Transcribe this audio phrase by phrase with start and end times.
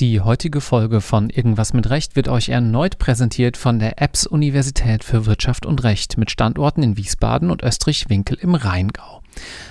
[0.00, 5.04] Die heutige Folge von Irgendwas mit Recht wird euch erneut präsentiert von der EBS Universität
[5.04, 9.22] für Wirtschaft und Recht mit Standorten in Wiesbaden und Österreich-Winkel im Rheingau.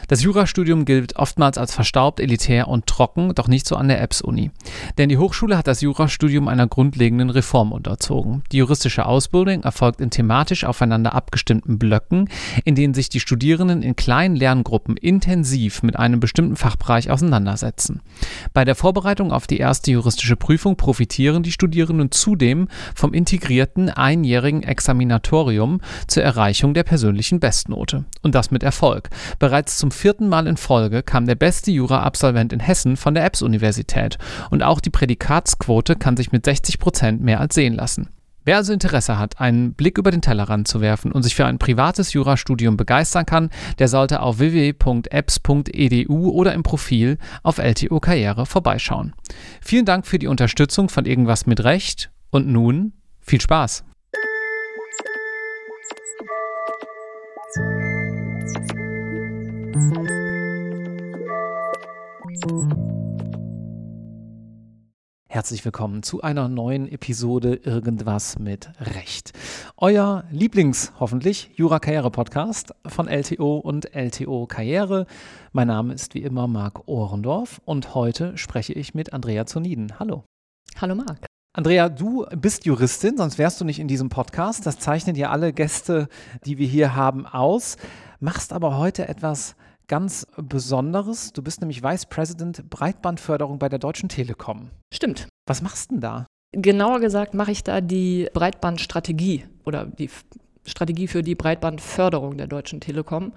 [0.07, 4.51] Das Jurastudium gilt oftmals als verstaubt, elitär und trocken, doch nicht so an der EBS-Uni.
[4.97, 8.43] Denn die Hochschule hat das Jurastudium einer grundlegenden Reform unterzogen.
[8.51, 12.29] Die juristische Ausbildung erfolgt in thematisch aufeinander abgestimmten Blöcken,
[12.63, 18.01] in denen sich die Studierenden in kleinen Lerngruppen intensiv mit einem bestimmten Fachbereich auseinandersetzen.
[18.53, 24.63] Bei der Vorbereitung auf die erste juristische Prüfung profitieren die Studierenden zudem vom integrierten einjährigen
[24.63, 28.05] Examinatorium zur Erreichung der persönlichen Bestnote.
[28.21, 29.09] Und das mit Erfolg.
[29.39, 34.17] Bereits zum vierten Mal in Folge kam der beste Jura-Absolvent in Hessen von der EBS-Universität
[34.49, 38.09] und auch die Prädikatsquote kann sich mit 60 Prozent mehr als sehen lassen.
[38.45, 41.59] Wer also Interesse hat, einen Blick über den Tellerrand zu werfen und sich für ein
[41.59, 49.13] privates Jurastudium begeistern kann, der sollte auf www.apps.edu oder im Profil auf LTO Karriere vorbeischauen.
[49.61, 53.85] Vielen Dank für die Unterstützung von Irgendwas mit Recht und nun viel Spaß!
[65.27, 69.31] Herzlich willkommen zu einer neuen Episode Irgendwas mit Recht.
[69.77, 75.07] Euer Lieblings, hoffentlich, Jura-Karriere-Podcast von LTO und LTO Karriere.
[75.53, 79.97] Mein Name ist wie immer Marc Ohrendorf und heute spreche ich mit Andrea Zoniden.
[79.97, 80.23] Hallo.
[80.79, 81.25] Hallo Marc.
[81.55, 84.67] Andrea, du bist Juristin, sonst wärst du nicht in diesem Podcast.
[84.67, 86.09] Das zeichnen ja alle Gäste,
[86.45, 87.77] die wir hier haben, aus.
[88.19, 89.55] Machst aber heute etwas
[89.87, 91.33] ganz Besonderes.
[91.33, 94.69] Du bist nämlich Vice President Breitbandförderung bei der Deutschen Telekom.
[94.93, 95.27] Stimmt.
[95.47, 96.25] Was machst du denn da?
[96.53, 100.09] Genauer gesagt mache ich da die Breitbandstrategie oder die
[100.65, 103.33] Strategie für die Breitbandförderung der Deutschen Telekom.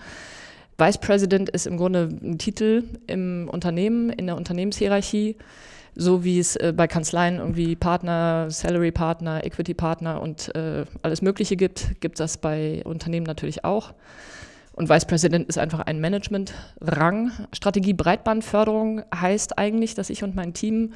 [0.78, 5.36] Vice President ist im Grunde ein Titel im Unternehmen, in der Unternehmenshierarchie,
[5.94, 11.22] so wie es äh, bei Kanzleien irgendwie Partner, Salary Partner, Equity Partner und äh, alles
[11.22, 13.94] Mögliche gibt, gibt es das bei Unternehmen natürlich auch.
[14.76, 17.32] Und Vice President ist einfach ein Management-Rang.
[17.52, 20.92] Strategie Breitbandförderung heißt eigentlich, dass ich und mein Team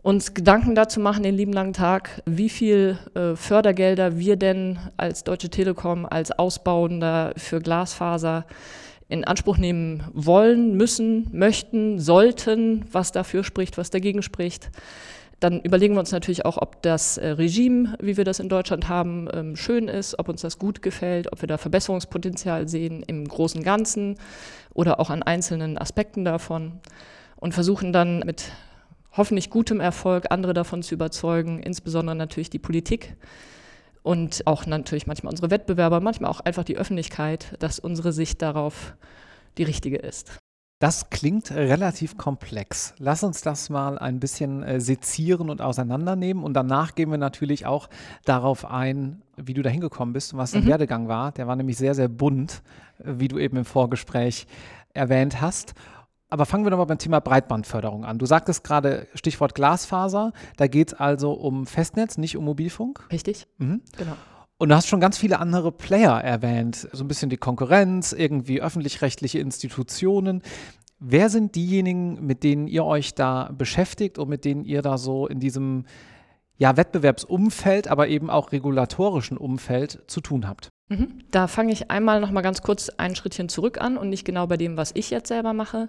[0.00, 5.24] uns Gedanken dazu machen, den lieben langen Tag, wie viel äh, Fördergelder wir denn als
[5.24, 8.46] Deutsche Telekom, als Ausbauender für Glasfaser
[9.10, 14.70] in Anspruch nehmen wollen, müssen, möchten, sollten, was dafür spricht, was dagegen spricht.
[15.42, 18.88] Dann überlegen wir uns natürlich auch, ob das äh, Regime, wie wir das in Deutschland
[18.88, 23.26] haben, ähm, schön ist, ob uns das gut gefällt, ob wir da Verbesserungspotenzial sehen im
[23.26, 24.18] großen Ganzen
[24.72, 26.78] oder auch an einzelnen Aspekten davon
[27.34, 28.52] und versuchen dann mit
[29.16, 33.16] hoffentlich gutem Erfolg andere davon zu überzeugen, insbesondere natürlich die Politik
[34.04, 38.94] und auch natürlich manchmal unsere Wettbewerber, manchmal auch einfach die Öffentlichkeit, dass unsere Sicht darauf
[39.58, 40.38] die richtige ist.
[40.82, 42.92] Das klingt relativ komplex.
[42.98, 46.42] Lass uns das mal ein bisschen äh, sezieren und auseinandernehmen.
[46.42, 47.88] Und danach gehen wir natürlich auch
[48.24, 50.70] darauf ein, wie du da hingekommen bist und was dein mhm.
[50.70, 51.30] Werdegang war.
[51.30, 52.64] Der war nämlich sehr, sehr bunt,
[52.98, 54.48] äh, wie du eben im Vorgespräch
[54.92, 55.74] erwähnt hast.
[56.30, 58.18] Aber fangen wir nochmal beim Thema Breitbandförderung an.
[58.18, 60.32] Du sagtest gerade Stichwort Glasfaser.
[60.56, 63.06] Da geht es also um Festnetz, nicht um Mobilfunk.
[63.12, 63.46] Richtig.
[63.58, 63.82] Mhm.
[63.96, 64.16] Genau.
[64.62, 68.62] Und du hast schon ganz viele andere Player erwähnt, so ein bisschen die Konkurrenz, irgendwie
[68.62, 70.40] öffentlich-rechtliche Institutionen.
[71.00, 75.26] Wer sind diejenigen, mit denen ihr euch da beschäftigt und mit denen ihr da so
[75.26, 75.84] in diesem
[76.58, 80.68] ja, Wettbewerbsumfeld, aber eben auch regulatorischen Umfeld zu tun habt?
[80.90, 81.24] Mhm.
[81.32, 84.46] Da fange ich einmal noch mal ganz kurz ein Schrittchen zurück an und nicht genau
[84.46, 85.88] bei dem, was ich jetzt selber mache.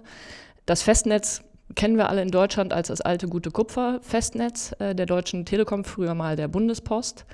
[0.66, 1.44] Das Festnetz
[1.76, 6.16] kennen wir alle in Deutschland als das alte gute Kupfer-Festnetz äh, der Deutschen Telekom, früher
[6.16, 7.24] mal der Bundespost.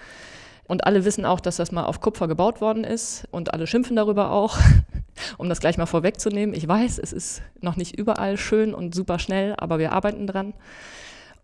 [0.70, 3.96] Und alle wissen auch, dass das mal auf Kupfer gebaut worden ist und alle schimpfen
[3.96, 4.56] darüber auch,
[5.36, 6.54] um das gleich mal vorwegzunehmen.
[6.54, 10.54] Ich weiß, es ist noch nicht überall schön und super schnell, aber wir arbeiten dran.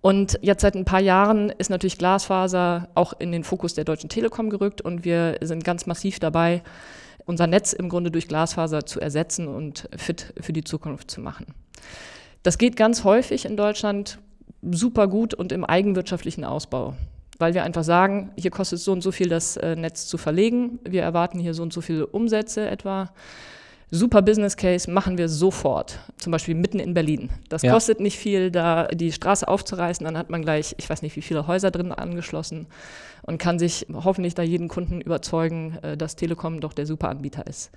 [0.01, 4.09] Und jetzt seit ein paar Jahren ist natürlich Glasfaser auch in den Fokus der Deutschen
[4.09, 6.63] Telekom gerückt und wir sind ganz massiv dabei,
[7.25, 11.47] unser Netz im Grunde durch Glasfaser zu ersetzen und fit für die Zukunft zu machen.
[12.45, 14.21] Das geht ganz häufig in Deutschland
[14.63, 16.95] super gut und im eigenwirtschaftlichen Ausbau
[17.39, 20.19] weil wir einfach sagen, hier kostet es so und so viel, das äh, Netz zu
[20.19, 20.79] verlegen.
[20.85, 23.11] Wir erwarten hier so und so viele Umsätze etwa.
[23.91, 26.01] Super Business Case machen wir sofort.
[26.17, 27.31] Zum Beispiel mitten in Berlin.
[27.49, 27.73] Das ja.
[27.73, 30.05] kostet nicht viel, da die Straße aufzureißen.
[30.05, 32.67] Dann hat man gleich, ich weiß nicht, wie viele Häuser drin angeschlossen
[33.23, 37.47] und kann sich hoffentlich da jeden Kunden überzeugen, äh, dass Telekom doch der super Anbieter
[37.47, 37.71] ist.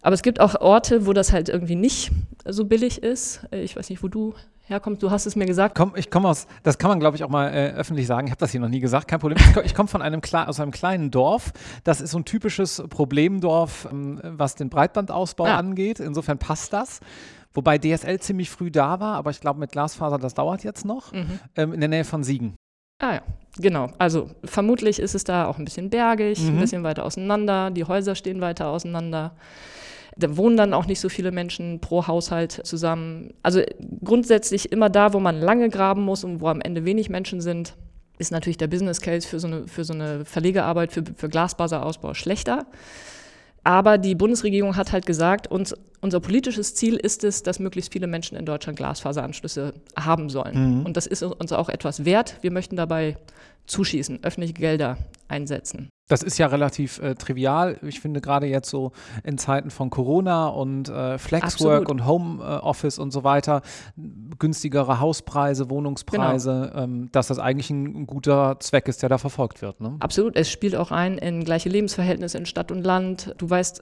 [0.00, 2.10] Aber es gibt auch Orte, wo das halt irgendwie nicht
[2.46, 3.40] so billig ist.
[3.50, 5.02] Äh, ich weiß nicht, wo du herkommst.
[5.02, 5.76] Du hast es mir gesagt.
[5.76, 8.26] Komm, ich komme aus, das kann man glaube ich auch mal äh, öffentlich sagen.
[8.26, 9.38] Ich habe das hier noch nie gesagt, kein Problem.
[9.38, 11.52] Ich komme komm von einem, aus einem kleinen Dorf.
[11.84, 15.56] Das ist so ein typisches Problemdorf, ähm, was den Breitbandausbau ah.
[15.56, 16.00] angeht.
[16.00, 17.00] Insofern passt das.
[17.52, 21.12] Wobei DSL ziemlich früh da war, aber ich glaube mit Glasfaser, das dauert jetzt noch,
[21.12, 21.38] mhm.
[21.54, 22.56] ähm, in der Nähe von Siegen.
[23.00, 23.22] Ah ja,
[23.58, 23.90] genau.
[23.98, 26.48] Also vermutlich ist es da auch ein bisschen bergig, mhm.
[26.48, 29.36] ein bisschen weiter auseinander, die Häuser stehen weiter auseinander.
[30.16, 33.34] Da wohnen dann auch nicht so viele Menschen pro Haushalt zusammen.
[33.42, 33.62] Also
[34.04, 37.74] grundsätzlich immer da, wo man lange graben muss und wo am Ende wenig Menschen sind,
[38.18, 42.14] ist natürlich der Business Case für so eine, für so eine Verlegearbeit, für, für Glasfaserausbau
[42.14, 42.66] schlechter.
[43.64, 48.06] Aber die Bundesregierung hat halt gesagt, uns, unser politisches Ziel ist es, dass möglichst viele
[48.06, 50.80] Menschen in Deutschland Glasfaseranschlüsse haben sollen.
[50.80, 50.86] Mhm.
[50.86, 52.36] Und das ist uns auch etwas wert.
[52.42, 53.16] Wir möchten dabei
[53.66, 55.90] zuschießen, öffentliche Gelder einsetzen.
[56.06, 57.78] Das ist ja relativ äh, trivial.
[57.80, 61.90] Ich finde gerade jetzt so in Zeiten von Corona und äh, Flexwork Absolut.
[61.90, 63.62] und Homeoffice äh, und so weiter,
[64.38, 66.84] günstigere Hauspreise, Wohnungspreise, genau.
[66.84, 69.80] ähm, dass das eigentlich ein, guter Zweck ist, der da verfolgt wird.
[69.80, 69.96] Ne?
[70.00, 70.36] Absolut.
[70.36, 73.34] Es spielt auch ein in gleiche Lebensverhältnisse in Stadt und Land.
[73.38, 73.80] Du weißt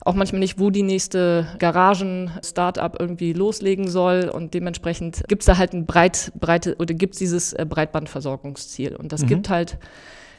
[0.00, 4.30] auch manchmal nicht, wo die nächste Garagen-Startup irgendwie loslegen soll.
[4.32, 8.96] Und dementsprechend gibt es da halt ein breit, breite oder gibt es dieses äh, Breitbandversorgungsziel.
[8.96, 9.26] Und das mhm.
[9.28, 9.78] gibt halt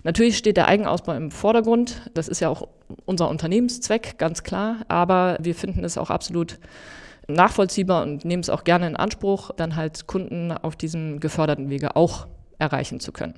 [0.05, 2.11] Natürlich steht der Eigenausbau im Vordergrund.
[2.13, 2.67] Das ist ja auch
[3.05, 4.85] unser Unternehmenszweck, ganz klar.
[4.87, 6.59] Aber wir finden es auch absolut
[7.27, 11.95] nachvollziehbar und nehmen es auch gerne in Anspruch, dann halt Kunden auf diesem geförderten Wege
[11.95, 12.27] auch
[12.59, 13.33] erreichen zu können.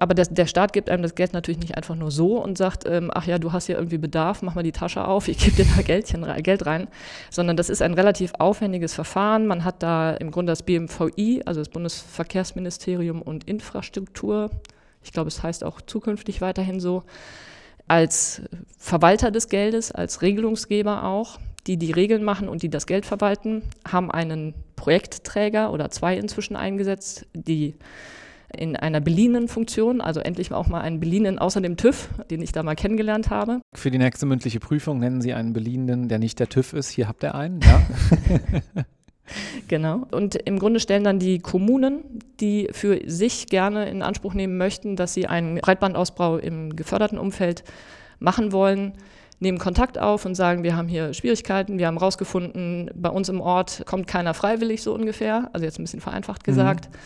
[0.00, 2.88] Aber das, der Staat gibt einem das Geld natürlich nicht einfach nur so und sagt,
[2.88, 5.56] ähm, ach ja, du hast ja irgendwie Bedarf, mach mal die Tasche auf, ich gebe
[5.56, 6.88] dir da Geldchen, Geld rein,
[7.28, 9.46] sondern das ist ein relativ aufwendiges Verfahren.
[9.46, 14.50] Man hat da im Grunde das BMVI, also das Bundesverkehrsministerium und Infrastruktur,
[15.02, 17.02] ich glaube, es heißt auch zukünftig weiterhin so,
[17.86, 18.40] als
[18.78, 23.62] Verwalter des Geldes, als Regelungsgeber auch, die die Regeln machen und die das Geld verwalten,
[23.86, 27.74] haben einen Projektträger oder zwei inzwischen eingesetzt, die
[28.56, 32.52] in einer beliehenen Funktion, also endlich auch mal einen beliehenen außer dem TÜV, den ich
[32.52, 33.60] da mal kennengelernt habe.
[33.74, 36.90] Für die nächste mündliche Prüfung nennen Sie einen beliehenen, der nicht der TÜV ist.
[36.90, 37.82] Hier habt ihr einen, ja.
[39.68, 40.06] Genau.
[40.10, 42.02] Und im Grunde stellen dann die Kommunen,
[42.40, 47.62] die für sich gerne in Anspruch nehmen möchten, dass sie einen Breitbandausbau im geförderten Umfeld
[48.18, 48.94] machen wollen,
[49.38, 53.40] nehmen Kontakt auf und sagen, wir haben hier Schwierigkeiten, wir haben herausgefunden, bei uns im
[53.40, 56.90] Ort kommt keiner freiwillig so ungefähr, also jetzt ein bisschen vereinfacht gesagt.
[56.90, 56.96] Mhm.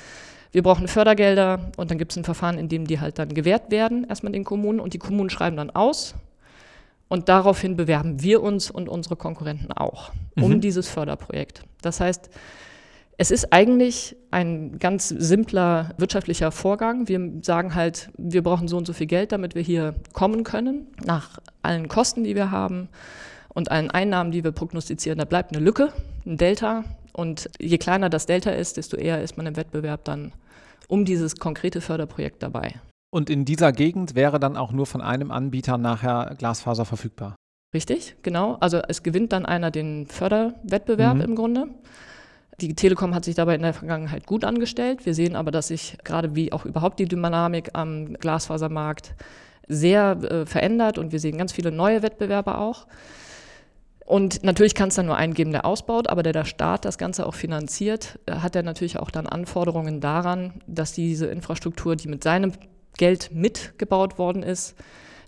[0.54, 3.72] Wir brauchen Fördergelder und dann gibt es ein Verfahren, in dem die halt dann gewährt
[3.72, 6.14] werden, erstmal den Kommunen und die Kommunen schreiben dann aus,
[7.08, 10.60] und daraufhin bewerben wir uns und unsere Konkurrenten auch um mhm.
[10.60, 11.62] dieses Förderprojekt.
[11.82, 12.30] Das heißt,
[13.16, 17.06] es ist eigentlich ein ganz simpler wirtschaftlicher Vorgang.
[17.08, 20.88] Wir sagen halt, wir brauchen so und so viel Geld, damit wir hier kommen können,
[21.04, 22.88] nach allen Kosten, die wir haben
[23.48, 25.18] und allen Einnahmen, die wir prognostizieren.
[25.18, 25.92] Da bleibt eine Lücke,
[26.26, 26.84] ein Delta.
[27.12, 30.32] Und je kleiner das Delta ist, desto eher ist man im Wettbewerb dann
[30.88, 32.74] um dieses konkrete Förderprojekt dabei.
[33.10, 37.36] Und in dieser Gegend wäre dann auch nur von einem Anbieter nachher Glasfaser verfügbar.
[37.72, 38.56] Richtig, genau.
[38.60, 41.22] Also es gewinnt dann einer den Förderwettbewerb mhm.
[41.22, 41.66] im Grunde.
[42.60, 45.06] Die Telekom hat sich dabei in der Vergangenheit gut angestellt.
[45.06, 49.14] Wir sehen aber, dass sich gerade wie auch überhaupt die Dynamik am Glasfasermarkt
[49.66, 52.86] sehr äh, verändert und wir sehen ganz viele neue Wettbewerber auch.
[54.04, 56.98] Und natürlich kann es dann nur einen geben, der ausbaut, aber der der Staat das
[56.98, 62.08] Ganze auch finanziert, äh, hat er natürlich auch dann Anforderungen daran, dass diese Infrastruktur, die
[62.08, 62.52] mit seinem
[62.98, 64.76] Geld mitgebaut worden ist,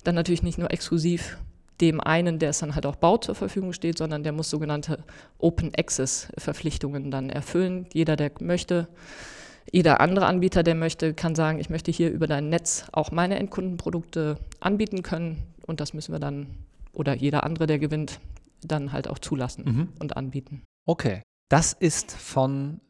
[0.05, 1.39] dann natürlich nicht nur exklusiv
[1.81, 4.99] dem einen, der es dann halt auch baut, zur Verfügung steht, sondern der muss sogenannte
[5.39, 7.87] Open Access Verpflichtungen dann erfüllen.
[7.93, 8.89] Jeder, der möchte,
[9.71, 13.39] jeder andere Anbieter, der möchte, kann sagen, ich möchte hier über dein Netz auch meine
[13.39, 16.47] Endkundenprodukte anbieten können und das müssen wir dann,
[16.93, 18.21] oder jeder andere, der gewinnt,
[18.63, 19.89] dann halt auch zulassen mhm.
[19.99, 20.63] und anbieten.
[20.85, 21.23] Okay.
[21.49, 22.81] Das ist von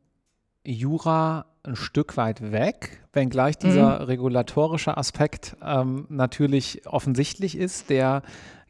[0.65, 4.05] Jura ein Stück weit weg, wenngleich dieser mhm.
[4.05, 8.23] regulatorische Aspekt ähm, natürlich offensichtlich ist, der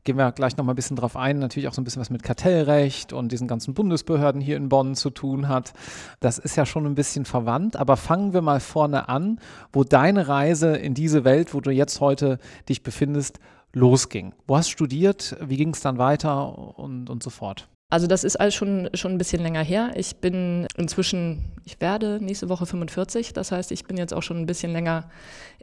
[0.07, 2.11] gehen wir gleich noch mal ein bisschen drauf ein, natürlich auch so ein bisschen was
[2.11, 5.73] mit Kartellrecht und diesen ganzen Bundesbehörden hier in Bonn zu tun hat.
[6.21, 9.41] Das ist ja schon ein bisschen verwandt, aber fangen wir mal vorne an,
[9.73, 12.39] wo deine Reise in diese Welt, wo du jetzt heute
[12.69, 13.41] dich befindest,
[13.77, 14.33] losging.
[14.47, 15.37] Wo hast du studiert?
[15.41, 17.69] Wie ging es dann weiter und, und so fort?
[17.89, 19.93] Also das ist alles schon, schon ein bisschen länger her.
[19.95, 24.39] Ich bin inzwischen, ich werde nächste Woche 45, das heißt, ich bin jetzt auch schon
[24.39, 25.09] ein bisschen länger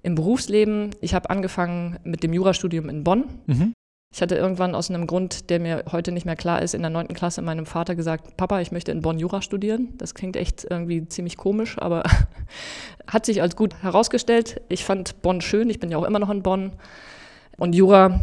[0.03, 0.91] im Berufsleben.
[1.01, 3.25] Ich habe angefangen mit dem Jurastudium in Bonn.
[3.47, 3.73] Mhm.
[4.13, 6.91] Ich hatte irgendwann aus einem Grund, der mir heute nicht mehr klar ist, in der
[6.91, 9.89] neunten Klasse meinem Vater gesagt, Papa, ich möchte in Bonn Jura studieren.
[9.97, 12.03] Das klingt echt irgendwie ziemlich komisch, aber
[13.07, 14.61] hat sich als gut herausgestellt.
[14.69, 16.73] Ich fand Bonn schön, ich bin ja auch immer noch in Bonn.
[17.57, 18.19] Und Jura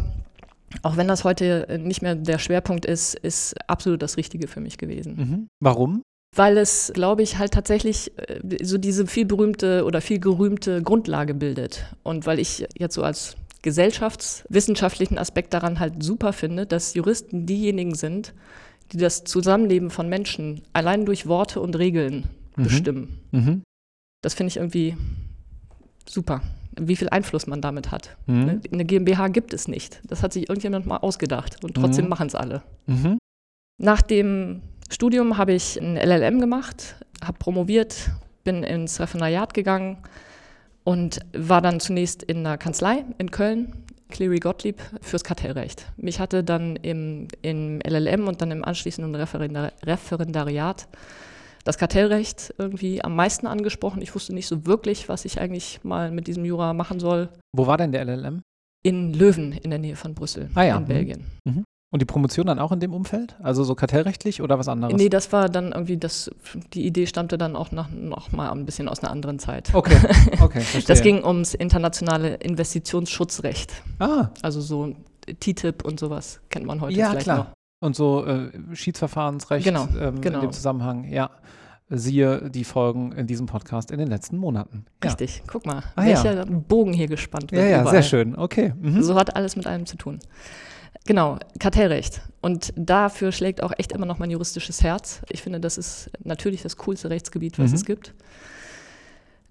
[0.83, 4.77] auch wenn das heute nicht mehr der Schwerpunkt ist, ist absolut das Richtige für mich
[4.77, 5.15] gewesen.
[5.15, 5.47] Mhm.
[5.59, 6.01] Warum?
[6.35, 11.33] Weil es, glaube ich, halt tatsächlich äh, so diese viel berühmte oder viel gerühmte Grundlage
[11.33, 11.85] bildet.
[12.03, 17.93] Und weil ich jetzt so als gesellschaftswissenschaftlichen Aspekt daran halt super finde, dass Juristen diejenigen
[17.95, 18.33] sind,
[18.91, 22.63] die das Zusammenleben von Menschen allein durch Worte und Regeln Mhm.
[22.63, 23.19] bestimmen.
[23.31, 23.63] Mhm.
[24.21, 24.95] Das finde ich irgendwie
[26.07, 26.41] super,
[26.79, 28.15] wie viel Einfluss man damit hat.
[28.27, 28.45] Mhm.
[28.45, 28.61] Ne?
[28.71, 29.99] Eine GmbH gibt es nicht.
[30.07, 32.09] Das hat sich irgendjemand mal ausgedacht und trotzdem Mhm.
[32.09, 32.61] machen es alle.
[32.87, 33.17] Mhm.
[33.77, 38.09] Nach dem Studium habe ich ein LLM gemacht, habe promoviert,
[38.43, 39.97] bin ins Referendariat gegangen
[40.83, 43.73] und war dann zunächst in einer Kanzlei in Köln,
[44.09, 45.85] Cleary Gottlieb, fürs Kartellrecht.
[45.97, 50.87] Mich hatte dann im, im LLM und dann im anschließenden Referendar Referendariat
[51.63, 54.01] das Kartellrecht irgendwie am meisten angesprochen.
[54.01, 57.29] Ich wusste nicht so wirklich, was ich eigentlich mal mit diesem Jura machen soll.
[57.55, 58.41] Wo war denn der LLM?
[58.83, 60.87] In Löwen in der Nähe von Brüssel, Ah ja, in mhm.
[60.87, 61.25] Belgien.
[61.93, 63.35] Und die Promotion dann auch in dem Umfeld?
[63.43, 64.95] Also so kartellrechtlich oder was anderes?
[64.95, 66.31] Nee, das war dann irgendwie, das,
[66.73, 69.71] die Idee stammte dann auch nach, noch mal ein bisschen aus einer anderen Zeit.
[69.73, 69.97] Okay,
[70.41, 70.83] okay, verstehe.
[70.87, 73.73] Das ging ums internationale Investitionsschutzrecht.
[73.99, 74.95] Ah, Also so
[75.41, 77.37] TTIP und sowas kennt man heute ja, vielleicht klar.
[77.37, 77.47] noch.
[77.81, 80.39] Und so äh, Schiedsverfahrensrecht Genau, ähm, in genau.
[80.41, 81.31] dem Zusammenhang, ja.
[81.89, 84.85] Siehe die Folgen in diesem Podcast in den letzten Monaten.
[85.03, 86.23] Ja, Richtig, guck mal, Ah, ja.
[86.23, 87.61] welcher Bogen hier gespannt wird.
[87.63, 87.95] ja, ja überall.
[87.95, 88.37] sehr schön.
[88.37, 88.73] Okay.
[88.79, 89.01] Mhm.
[89.03, 90.19] So hat alles mit allem zu tun.
[91.05, 92.21] Genau, Kartellrecht.
[92.39, 95.21] Und dafür schlägt auch echt immer noch mein juristisches Herz.
[95.29, 97.75] Ich finde, das ist natürlich das coolste Rechtsgebiet, was Mhm.
[97.75, 98.13] es gibt.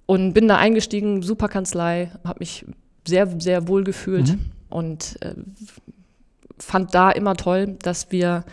[0.07, 2.65] Und bin da eingestiegen, super Kanzlei, habe mich
[3.07, 4.41] sehr, sehr wohl gefühlt Mhm.
[4.71, 5.35] und äh,
[6.61, 8.45] fand da immer toll, dass wir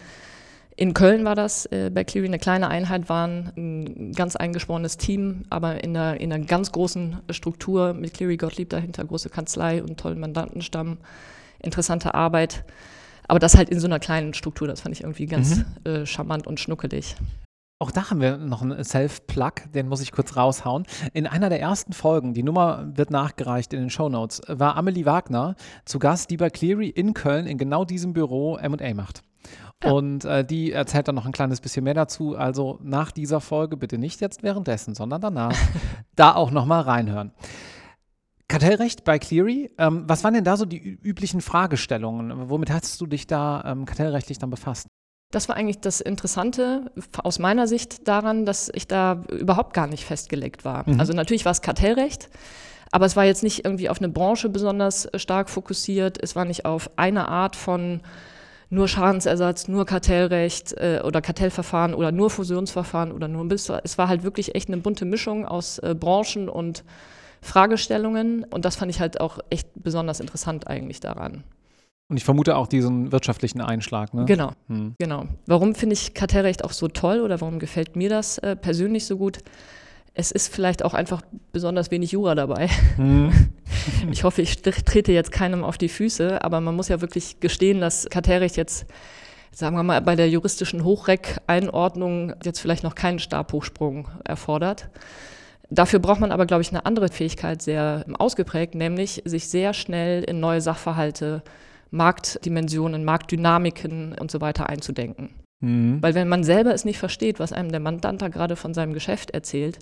[0.80, 5.46] in Köln war das, äh, bei Cleary eine kleine Einheit waren, ein ganz eingeschworenes Team,
[5.50, 10.00] aber in einer, in einer ganz großen Struktur mit Cleary Gottlieb dahinter, große Kanzlei und
[10.00, 11.00] tollen Mandantenstamm,
[11.60, 12.64] interessante Arbeit.
[13.28, 16.46] Aber das halt in so einer kleinen Struktur, das fand ich irgendwie ganz äh, charmant
[16.46, 17.16] und schnuckelig.
[17.80, 20.88] Auch da haben wir noch einen Self-Plug, den muss ich kurz raushauen.
[21.14, 25.56] In einer der ersten Folgen, die Nummer wird nachgereicht in den Shownotes, war Amelie Wagner
[25.86, 29.22] zu Gast, die bei Cleary in Köln in genau diesem Büro M&A macht.
[29.84, 29.92] Ja.
[29.92, 32.36] Und äh, die erzählt dann noch ein kleines bisschen mehr dazu.
[32.36, 35.56] Also nach dieser Folge bitte nicht jetzt währenddessen, sondern danach
[36.16, 37.32] da auch nochmal reinhören.
[38.48, 42.50] Kartellrecht bei Cleary, ähm, was waren denn da so die üblichen Fragestellungen?
[42.50, 44.88] Womit hast du dich da ähm, kartellrechtlich dann befasst?
[45.32, 46.90] Das war eigentlich das Interessante
[47.22, 50.90] aus meiner Sicht daran, dass ich da überhaupt gar nicht festgelegt war.
[50.90, 51.00] Mhm.
[51.00, 52.30] Also natürlich war es Kartellrecht,
[52.92, 56.18] aber es war jetzt nicht irgendwie auf eine Branche besonders äh, stark fokussiert.
[56.22, 58.02] Es war nicht auf eine Art von
[58.70, 63.70] nur Schadensersatz, nur Kartellrecht äh, oder Kartellverfahren oder nur Fusionsverfahren oder nur bis.
[63.84, 66.86] Es war halt wirklich echt eine bunte Mischung aus äh, Branchen und
[67.42, 71.44] Fragestellungen und das fand ich halt auch echt besonders interessant eigentlich daran.
[72.10, 74.26] Und ich vermute auch diesen wirtschaftlichen Einschlag, ne?
[74.26, 74.52] Genau.
[74.68, 74.96] Hm.
[74.98, 75.26] Genau.
[75.46, 79.18] Warum finde ich Kartellrecht auch so toll oder warum gefällt mir das äh, persönlich so
[79.18, 79.40] gut?
[80.14, 81.22] Es ist vielleicht auch einfach
[81.52, 82.70] besonders wenig Jura dabei.
[82.96, 83.32] Hm.
[84.12, 87.80] Ich hoffe, ich trete jetzt keinem auf die Füße, aber man muss ja wirklich gestehen,
[87.80, 88.86] dass Kartellrecht jetzt,
[89.52, 94.90] sagen wir mal, bei der juristischen Hochreck-Einordnung jetzt vielleicht noch keinen Stabhochsprung erfordert.
[95.70, 100.24] Dafür braucht man aber, glaube ich, eine andere Fähigkeit sehr ausgeprägt, nämlich sich sehr schnell
[100.24, 101.44] in neue Sachverhalte,
[101.92, 105.30] Marktdimensionen, Marktdynamiken und so weiter einzudenken.
[105.64, 105.98] Hm.
[106.02, 108.94] Weil wenn man selber es nicht versteht, was einem der Mandant da gerade von seinem
[108.94, 109.80] Geschäft erzählt,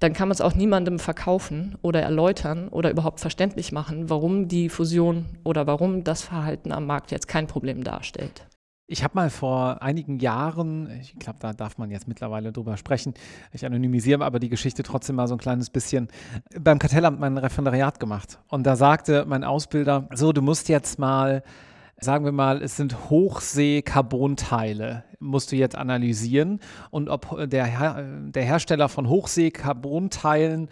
[0.00, 4.68] dann kann man es auch niemandem verkaufen oder erläutern oder überhaupt verständlich machen, warum die
[4.68, 8.46] Fusion oder warum das Verhalten am Markt jetzt kein Problem darstellt.
[8.86, 13.14] Ich habe mal vor einigen Jahren, ich glaube, da darf man jetzt mittlerweile drüber sprechen,
[13.50, 16.08] ich anonymisiere aber die Geschichte trotzdem mal so ein kleines bisschen,
[16.60, 18.40] beim Kartellamt mein Referendariat gemacht.
[18.48, 21.42] Und da sagte mein Ausbilder, so, du musst jetzt mal,
[21.98, 26.60] sagen wir mal, es sind Hochsee-Carbonteile, musst du jetzt analysieren.
[26.90, 30.68] Und ob der, der Hersteller von Hochsee-Carbonteilen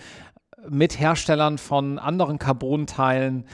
[0.68, 3.46] mit Herstellern von anderen Carbonteilen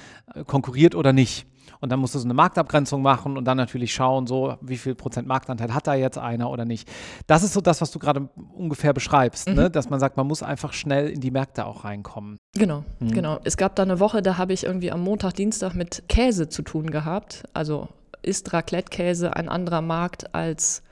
[0.49, 1.47] konkurriert oder nicht.
[1.81, 4.95] Und dann musst du so eine Marktabgrenzung machen und dann natürlich schauen, so wie viel
[4.95, 6.89] Prozent Marktanteil hat da jetzt einer oder nicht.
[7.27, 9.55] Das ist so das, was du gerade ungefähr beschreibst, Mhm.
[9.55, 9.71] ne?
[9.71, 12.39] dass man sagt, man muss einfach schnell in die Märkte auch reinkommen.
[12.55, 13.11] Genau, Mhm.
[13.13, 13.39] genau.
[13.45, 16.63] Es gab da eine Woche, da habe ich irgendwie am Montag, Dienstag mit Käse zu
[16.63, 17.45] tun gehabt.
[17.55, 17.89] Also
[18.23, 20.83] ist Raclette-Käse ein anderer Markt als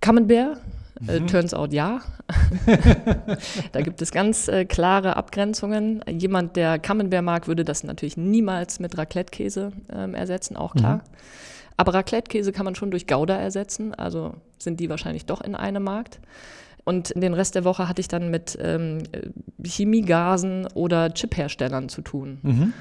[0.00, 0.60] Camembert?
[1.06, 1.26] Äh, Mhm.
[1.26, 2.00] turns out ja.
[3.72, 6.02] da gibt es ganz äh, klare Abgrenzungen.
[6.08, 10.96] Jemand, der Camembert mag, würde das natürlich niemals mit Raclette-Käse ähm, ersetzen, auch klar.
[10.96, 11.02] Mhm.
[11.76, 15.82] Aber Raclette-Käse kann man schon durch Gouda ersetzen, also sind die wahrscheinlich doch in einem
[15.82, 16.20] Markt.
[16.84, 19.02] Und den Rest der Woche hatte ich dann mit ähm,
[19.62, 22.38] Chemiegasen oder Chipherstellern zu tun.
[22.42, 22.72] Mhm.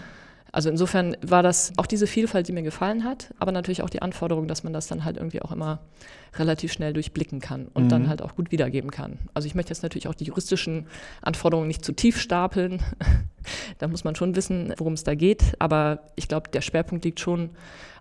[0.56, 4.02] Also insofern war das auch diese Vielfalt, die mir gefallen hat, aber natürlich auch die
[4.02, 5.80] Anforderung, dass man das dann halt irgendwie auch immer
[6.38, 7.90] relativ schnell durchblicken kann und Mhm.
[7.90, 9.20] dann halt auch gut wiedergeben kann.
[9.34, 10.88] Also ich möchte jetzt natürlich auch die juristischen
[11.22, 12.82] Anforderungen nicht zu tief stapeln.
[13.80, 15.44] da muss man schon wissen, worum es da geht.
[15.60, 17.50] Aber ich glaube, der Schwerpunkt liegt schon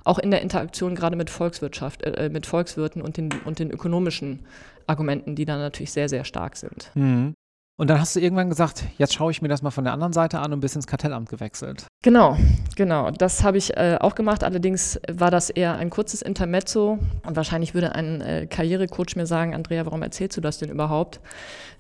[0.05, 4.47] auch in der Interaktion gerade mit Volkswirtschaft, äh, mit Volkswirten und den, und den ökonomischen
[4.87, 6.93] Argumenten, die da natürlich sehr, sehr stark sind.
[6.95, 7.35] Mhm.
[7.77, 10.13] Und dann hast du irgendwann gesagt, jetzt schaue ich mir das mal von der anderen
[10.13, 11.87] Seite an und bist ins Kartellamt gewechselt.
[12.03, 12.37] Genau,
[12.77, 13.11] genau.
[13.11, 14.45] Das habe ich äh, auch gemacht.
[14.45, 17.01] Allerdings war das eher ein kurzes Intermezzo.
[17.27, 21.21] Und wahrscheinlich würde ein äh, Karrierecoach mir sagen, Andrea, warum erzählst du das denn überhaupt?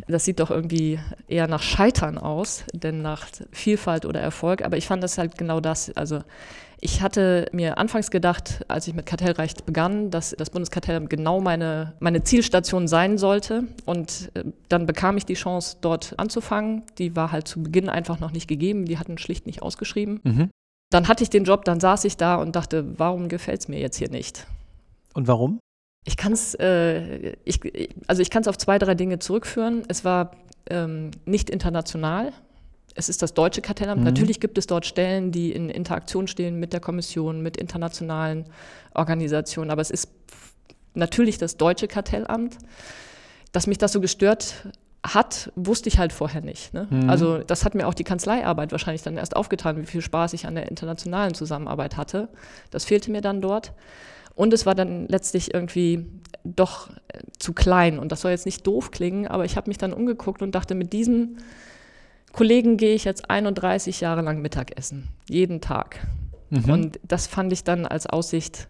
[0.09, 0.99] Das sieht doch irgendwie
[1.29, 4.65] eher nach Scheitern aus, denn nach Vielfalt oder Erfolg.
[4.65, 5.97] Aber ich fand das halt genau das.
[5.97, 6.25] Also
[6.81, 11.95] ich hatte mir anfangs gedacht, als ich mit Kartellrecht begann, dass das Bundeskartellamt genau meine,
[12.01, 13.65] meine Zielstation sein sollte.
[13.85, 16.83] Und äh, dann bekam ich die Chance, dort anzufangen.
[16.99, 18.85] Die war halt zu Beginn einfach noch nicht gegeben.
[18.87, 20.21] Die hatten schlicht nicht ausgeschrieben.
[20.25, 20.51] Mhm.
[20.91, 23.81] Dann hatte ich den Job, dann saß ich da und dachte, warum gefällt es mir
[23.81, 24.47] jetzt hier nicht?
[25.15, 25.59] Und warum?
[26.05, 27.61] Ich kann es, äh, ich,
[28.07, 29.85] also ich kann es auf zwei, drei Dinge zurückführen.
[29.89, 30.33] Es war
[30.69, 32.33] ähm, nicht international
[32.95, 34.01] es ist das deutsche Kartellamt.
[34.01, 34.07] Mhm.
[34.07, 38.47] Natürlich gibt es dort Stellen, die in Interaktion stehen mit der Kommission, mit internationalen
[38.95, 40.09] Organisationen, aber es ist
[40.95, 42.57] natürlich das deutsche Kartellamt.
[43.53, 44.67] Dass mich das so gestört
[45.05, 46.73] hat, wusste ich halt vorher nicht.
[46.73, 46.89] Ne?
[46.91, 47.11] Mhm.
[47.11, 50.47] Also das hat mir auch die Kanzleiarbeit wahrscheinlich dann erst aufgetan, wie viel Spaß ich
[50.47, 52.29] an der internationalen Zusammenarbeit hatte.
[52.71, 53.73] Das fehlte mir dann dort.
[54.35, 56.07] Und es war dann letztlich irgendwie
[56.43, 57.99] doch äh, zu klein.
[57.99, 60.75] Und das soll jetzt nicht doof klingen, aber ich habe mich dann umgeguckt und dachte,
[60.75, 61.39] mit diesen
[62.35, 66.07] Kollegen gehe ich jetzt 31 Jahre lang Mittagessen, jeden Tag.
[66.51, 66.71] Mhm.
[66.71, 68.69] Und das fand ich dann als Aussicht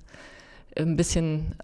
[0.77, 1.55] ein bisschen,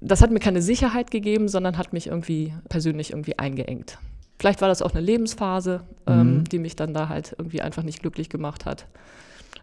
[0.00, 3.98] das hat mir keine Sicherheit gegeben, sondern hat mich irgendwie persönlich irgendwie eingeengt.
[4.38, 6.20] Vielleicht war das auch eine Lebensphase, ähm, mhm.
[6.20, 8.86] ähm, die mich dann da halt irgendwie einfach nicht glücklich gemacht hat.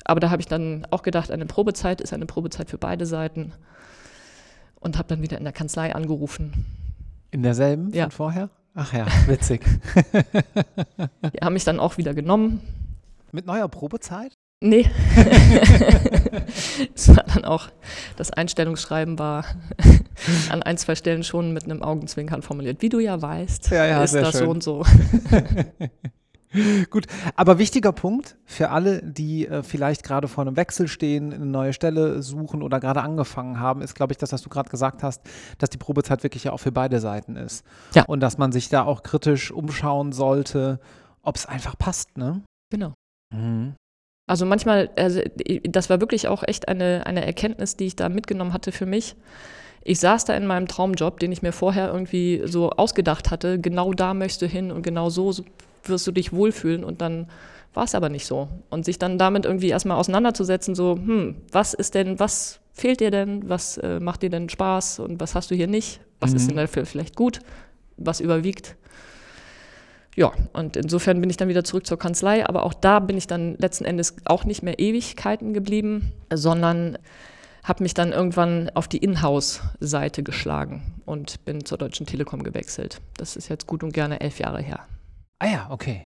[0.06, 3.52] Aber da habe ich dann auch gedacht, eine Probezeit ist eine Probezeit für beide Seiten
[4.80, 6.66] und habe dann wieder in der Kanzlei angerufen.
[7.32, 8.04] In derselben ja.
[8.04, 8.50] von vorher?
[8.80, 9.62] Ach ja, witzig.
[11.34, 12.62] Die haben mich dann auch wieder genommen.
[13.34, 14.38] Mit neuer Probezeit?
[14.62, 14.90] Nee.
[16.96, 17.68] es war dann auch,
[18.16, 19.44] das Einstellungsschreiben war
[20.50, 22.82] an ein, zwei Stellen schon mit einem Augenzwinkern formuliert.
[22.82, 24.46] Wie du ja weißt, ja, ja, ist das schön.
[24.46, 24.86] so und so.
[26.90, 31.46] Gut, aber wichtiger Punkt für alle, die äh, vielleicht gerade vor einem Wechsel stehen, eine
[31.46, 35.04] neue Stelle suchen oder gerade angefangen haben, ist, glaube ich, das, was du gerade gesagt
[35.04, 35.22] hast,
[35.60, 37.64] dass die Probezeit wirklich ja auch für beide Seiten ist.
[37.94, 38.06] Ja.
[38.06, 40.80] Und dass man sich da auch kritisch umschauen sollte,
[41.22, 42.42] ob es einfach passt, ne?
[42.72, 42.94] Genau.
[43.32, 43.76] Mhm.
[44.28, 45.22] Also manchmal, also
[45.64, 49.16] das war wirklich auch echt eine, eine Erkenntnis, die ich da mitgenommen hatte für mich.
[49.84, 53.94] Ich saß da in meinem Traumjob, den ich mir vorher irgendwie so ausgedacht hatte, genau
[53.94, 55.34] da möchtest du hin und genau so
[55.86, 57.28] wirst du dich wohlfühlen und dann
[57.74, 58.50] war es aber nicht so.
[58.70, 63.12] Und sich dann damit irgendwie erstmal auseinanderzusetzen, so, hm, was ist denn, was fehlt dir
[63.12, 66.38] denn, was äh, macht dir denn Spaß und was hast du hier nicht, was mhm.
[66.38, 67.40] ist denn dafür vielleicht gut,
[67.98, 68.76] was überwiegt.
[70.16, 73.28] Ja, und insofern bin ich dann wieder zurück zur Kanzlei, aber auch da bin ich
[73.28, 76.98] dann letzten Endes auch nicht mehr Ewigkeiten geblieben, sondern
[77.64, 83.00] habe mich dann irgendwann auf die Inhouse-Seite geschlagen und bin zur Deutschen Telekom gewechselt.
[83.18, 84.80] Das ist jetzt gut und gerne elf Jahre her.
[85.40, 86.04] Ah ja, okay.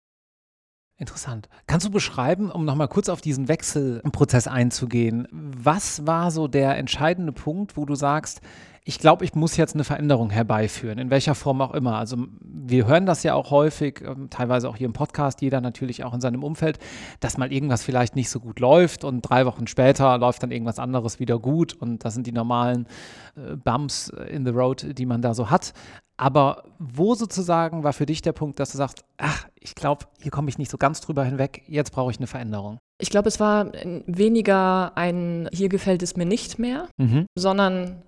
[0.98, 1.48] Interessant.
[1.66, 7.32] Kannst du beschreiben, um nochmal kurz auf diesen Wechselprozess einzugehen, was war so der entscheidende
[7.32, 8.40] Punkt, wo du sagst,
[8.88, 11.98] ich glaube, ich muss jetzt eine Veränderung herbeiführen, in welcher Form auch immer.
[11.98, 16.04] Also wir hören das ja auch häufig, ähm, teilweise auch hier im Podcast, jeder natürlich
[16.04, 16.78] auch in seinem Umfeld,
[17.18, 20.78] dass mal irgendwas vielleicht nicht so gut läuft und drei Wochen später läuft dann irgendwas
[20.78, 22.86] anderes wieder gut und das sind die normalen
[23.34, 25.72] äh, Bumps in the Road, die man da so hat.
[26.16, 30.30] Aber wo sozusagen war für dich der Punkt, dass du sagst, ach, ich glaube, hier
[30.30, 32.78] komme ich nicht so ganz drüber hinweg, jetzt brauche ich eine Veränderung?
[32.98, 33.72] Ich glaube, es war
[34.06, 37.26] weniger ein, hier gefällt es mir nicht mehr, mhm.
[37.36, 38.02] sondern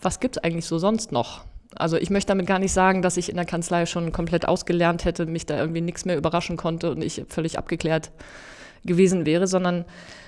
[0.00, 1.44] was gibt es eigentlich so sonst noch?
[1.76, 5.04] Also ich möchte damit gar nicht sagen, dass ich in der Kanzlei schon komplett ausgelernt
[5.04, 8.10] hätte, mich da irgendwie nichts mehr überraschen konnte und ich völlig abgeklärt
[8.84, 9.84] gewesen wäre, sondern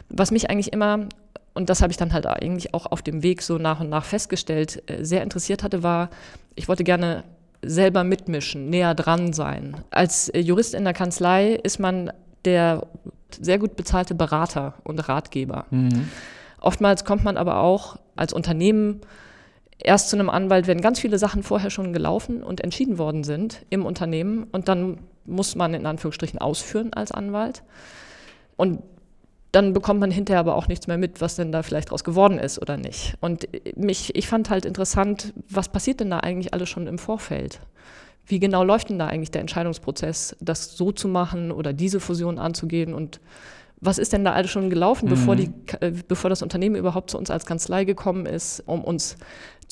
[0.08, 1.08] was mich eigentlich immer
[1.54, 4.04] und das habe ich dann halt eigentlich auch auf dem Weg so nach und nach
[4.04, 6.10] festgestellt, äh, sehr interessiert hatte, war,
[6.54, 7.24] ich wollte gerne
[7.62, 9.76] selber mitmischen, näher dran sein.
[9.90, 12.10] Als äh, Jurist in der Kanzlei ist man
[12.44, 12.86] der
[13.40, 15.66] sehr gut bezahlte Berater und Ratgeber.
[15.70, 16.08] Mhm.
[16.60, 19.00] Oftmals kommt man aber auch als Unternehmen
[19.85, 23.64] erst zu einem Anwalt, wenn ganz viele Sachen vorher schon gelaufen und entschieden worden sind
[23.71, 27.62] im Unternehmen und dann muss man in Anführungsstrichen ausführen als Anwalt.
[28.57, 28.83] Und
[29.53, 32.38] dann bekommt man hinterher aber auch nichts mehr mit, was denn da vielleicht draus geworden
[32.38, 33.14] ist oder nicht.
[33.21, 37.61] Und mich, ich fand halt interessant, was passiert denn da eigentlich alles schon im Vorfeld?
[38.25, 42.38] Wie genau läuft denn da eigentlich der Entscheidungsprozess, das so zu machen oder diese Fusion
[42.38, 43.21] anzugehen und
[43.85, 45.11] was ist denn da alles schon gelaufen, mhm.
[45.11, 49.16] bevor, die, äh, bevor das Unternehmen überhaupt zu uns als Kanzlei gekommen ist, um uns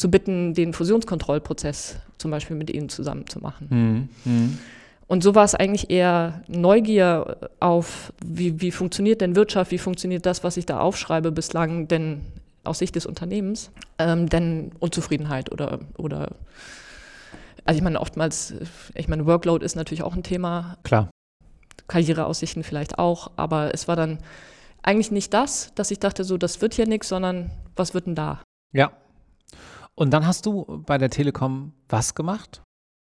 [0.01, 4.09] zu bitten, den Fusionskontrollprozess zum Beispiel mit ihnen zusammen zu machen.
[4.25, 4.33] Mhm.
[4.33, 4.59] Mhm.
[5.07, 10.25] Und so war es eigentlich eher Neugier auf, wie, wie funktioniert denn Wirtschaft, wie funktioniert
[10.25, 12.23] das, was ich da aufschreibe bislang, denn
[12.65, 16.29] aus Sicht des Unternehmens, ähm, denn Unzufriedenheit oder, oder
[17.65, 18.55] also ich meine, oftmals,
[18.95, 20.79] ich meine, Workload ist natürlich auch ein Thema.
[20.83, 21.11] Klar.
[21.89, 24.19] Karriereaussichten vielleicht auch, aber es war dann
[24.83, 28.15] eigentlich nicht das, dass ich dachte, so, das wird hier nichts, sondern was wird denn
[28.15, 28.43] da?
[28.73, 28.93] Ja.
[29.95, 32.63] Und dann hast du bei der Telekom was gemacht?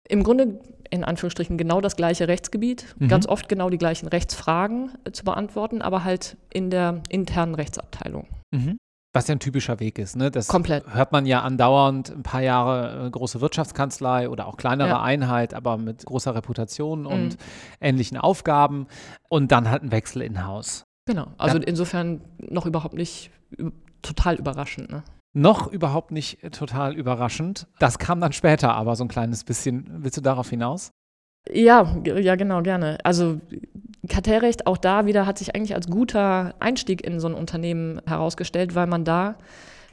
[0.07, 0.59] Im Grunde
[0.91, 3.07] in Anführungsstrichen genau das gleiche Rechtsgebiet, mhm.
[3.07, 8.27] ganz oft genau die gleichen Rechtsfragen äh, zu beantworten, aber halt in der internen Rechtsabteilung.
[8.51, 8.77] Mhm.
[9.13, 10.17] Was ja ein typischer Weg ist.
[10.17, 10.29] Ne?
[10.29, 10.93] Das Komplett.
[10.93, 15.01] hört man ja andauernd ein paar Jahre äh, große Wirtschaftskanzlei oder auch kleinere ja.
[15.01, 17.07] Einheit, aber mit großer Reputation mhm.
[17.07, 17.37] und
[17.79, 18.87] ähnlichen Aufgaben
[19.29, 20.83] und dann halt ein Wechsel in Haus.
[21.07, 21.63] Genau, also ja.
[21.65, 23.31] insofern noch überhaupt nicht
[24.01, 24.91] total überraschend.
[24.91, 25.03] Ne?
[25.35, 27.67] Noch überhaupt nicht total überraschend.
[27.79, 29.85] Das kam dann später aber so ein kleines bisschen.
[29.97, 30.91] Willst du darauf hinaus?
[31.51, 32.97] Ja, ja, genau, gerne.
[33.03, 33.41] Also
[34.07, 38.75] Kartellrecht, auch da wieder hat sich eigentlich als guter Einstieg in so ein Unternehmen herausgestellt,
[38.75, 39.35] weil man da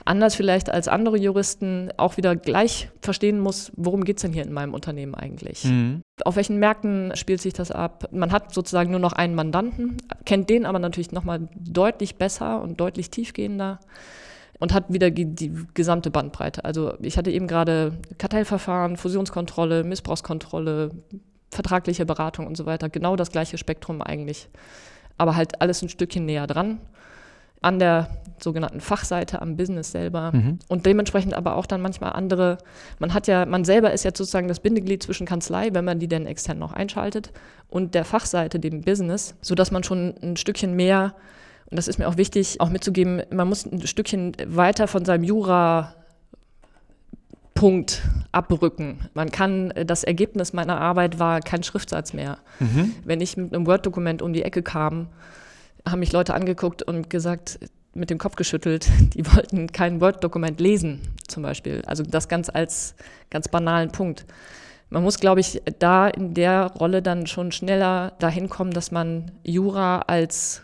[0.05, 4.45] anders vielleicht als andere Juristen auch wieder gleich verstehen muss, worum geht es denn hier
[4.45, 5.65] in meinem Unternehmen eigentlich?
[5.65, 6.03] Mhm.
[6.25, 8.09] Auf welchen Märkten spielt sich das ab?
[8.13, 12.81] Man hat sozusagen nur noch einen Mandanten, kennt den aber natürlich nochmal deutlich besser und
[12.81, 13.81] deutlich tiefgehender
[14.63, 16.65] und hat wieder die, gesamte Bandbreite.
[16.65, 20.93] Also ich hatte eben gerade Kartellverfahren, Fusionskontrolle, Missbrauchskontrolle,
[21.51, 24.49] vertragliche Beratung und so weiter, genau das gleiche Spektrum eigentlich.
[25.19, 26.79] Aber halt alles ein Stückchen näher dran,
[27.61, 28.09] an der
[28.41, 30.61] sogenannten Fachseite, am Business selber mhm.
[30.69, 32.59] und dementsprechend aber auch dann manchmal andere.
[33.01, 36.09] Man hat ja, man selber ist ja sozusagen das Bindeglied zwischen Kanzlei, wenn man die
[36.09, 37.33] denn extern noch einschaltet,
[37.69, 41.17] und der Fachseite, dem Business, sodass man schon ein Stückchen mehr,
[41.73, 45.25] und das ist mir auch wichtig, auch mitzugeben, man muss ein Stückchen weiter von seinem
[45.25, 45.95] Jura
[47.55, 49.09] Punkt abrücken.
[49.15, 52.37] Man kann, äh, das Ergebnis meiner Arbeit war kein Schriftsatz mehr.
[52.61, 52.93] Mhm.
[53.07, 55.09] Wenn ich mit einem Word-Dokument um die Ecke kam,
[55.89, 57.59] haben mich Leute angeguckt und gesagt,
[57.95, 61.81] mit dem Kopf geschüttelt, die wollten kein Word-Dokument lesen, zum Beispiel.
[61.87, 62.95] Also das ganz als
[63.31, 64.27] ganz banalen Punkt.
[64.91, 69.31] Man muss, glaube ich, da in der Rolle dann schon schneller dahin kommen, dass man
[69.43, 70.61] Jura als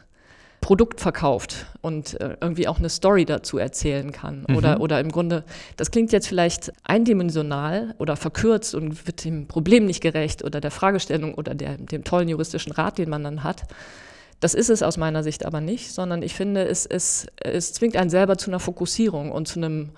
[0.69, 4.45] Produkt verkauft und äh, irgendwie auch eine Story dazu erzählen kann.
[4.47, 4.55] Mhm.
[4.55, 5.45] Oder, oder im Grunde,
[5.79, 10.71] das klingt jetzt vielleicht eindimensional oder verkürzt und wird dem Problem nicht gerecht oder der
[10.71, 13.63] Fragestellung oder der, dem tollen juristischen Rat, den man dann hat.
[14.41, 17.97] Das ist es aus meiner Sicht aber nicht, sondern ich finde, es, es, es zwingt
[17.97, 19.93] einen selber zu einer Fokussierung und zu einem,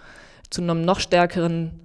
[0.50, 1.80] zu einem noch stärkeren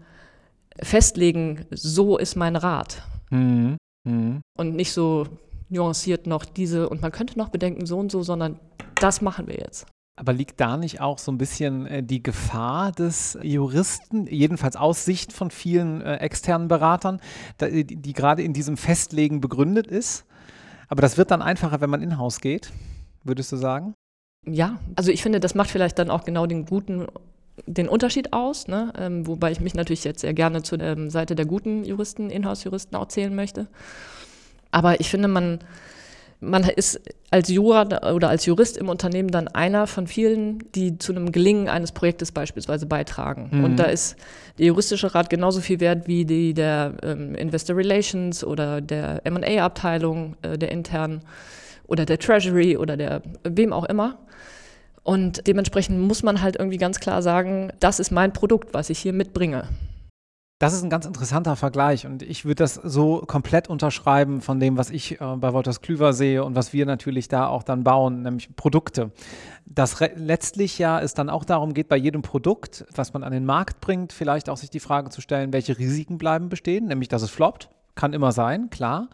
[0.79, 3.01] Festlegen, so ist mein Rat.
[3.31, 3.77] Mhm.
[4.03, 4.41] Mhm.
[4.55, 5.25] Und nicht so,
[5.69, 8.59] nuanciert noch diese und man könnte noch bedenken so und so, sondern
[8.95, 9.87] das machen wir jetzt.
[10.17, 15.03] Aber liegt da nicht auch so ein bisschen äh, die Gefahr des Juristen, jedenfalls aus
[15.03, 17.19] Sicht von vielen äh, externen Beratern,
[17.59, 20.25] die, die gerade in diesem Festlegen begründet ist?
[20.87, 22.71] Aber das wird dann einfacher, wenn man in-house geht,
[23.23, 23.93] würdest du sagen?
[24.47, 27.07] Ja, also ich finde, das macht vielleicht dann auch genau den guten
[27.65, 28.91] den Unterschied aus, ne?
[28.97, 32.95] ähm, wobei ich mich natürlich jetzt sehr gerne zur ähm, Seite der guten Juristen, Inhouse-Juristen
[32.95, 33.67] auch zählen möchte.
[34.71, 35.59] Aber ich finde, man,
[36.39, 36.99] man ist
[37.31, 41.67] als Jura oder als Jurist im Unternehmen dann einer von vielen, die zu einem Gelingen
[41.67, 43.49] eines Projektes beispielsweise beitragen.
[43.51, 43.63] Mhm.
[43.63, 44.15] Und da ist
[44.57, 50.35] der juristische Rat genauso viel wert wie die der ähm, Investor Relations oder der M&A-Abteilung,
[50.41, 51.21] äh, der internen
[51.87, 54.17] oder der Treasury oder der wem auch immer.
[55.03, 58.97] Und dementsprechend muss man halt irgendwie ganz klar sagen, das ist mein Produkt, was ich
[58.97, 59.65] hier mitbringe.
[60.57, 64.77] Das ist ein ganz interessanter Vergleich und ich würde das so komplett unterschreiben von dem,
[64.77, 68.21] was ich äh, bei Wolters Klüver sehe und was wir natürlich da auch dann bauen,
[68.21, 69.11] nämlich Produkte.
[69.65, 73.45] Das letztlich ja es dann auch darum geht, bei jedem Produkt, was man an den
[73.45, 77.21] Markt bringt, vielleicht auch sich die Frage zu stellen, welche Risiken bleiben bestehen, nämlich dass
[77.21, 79.09] es floppt, kann immer sein, klar.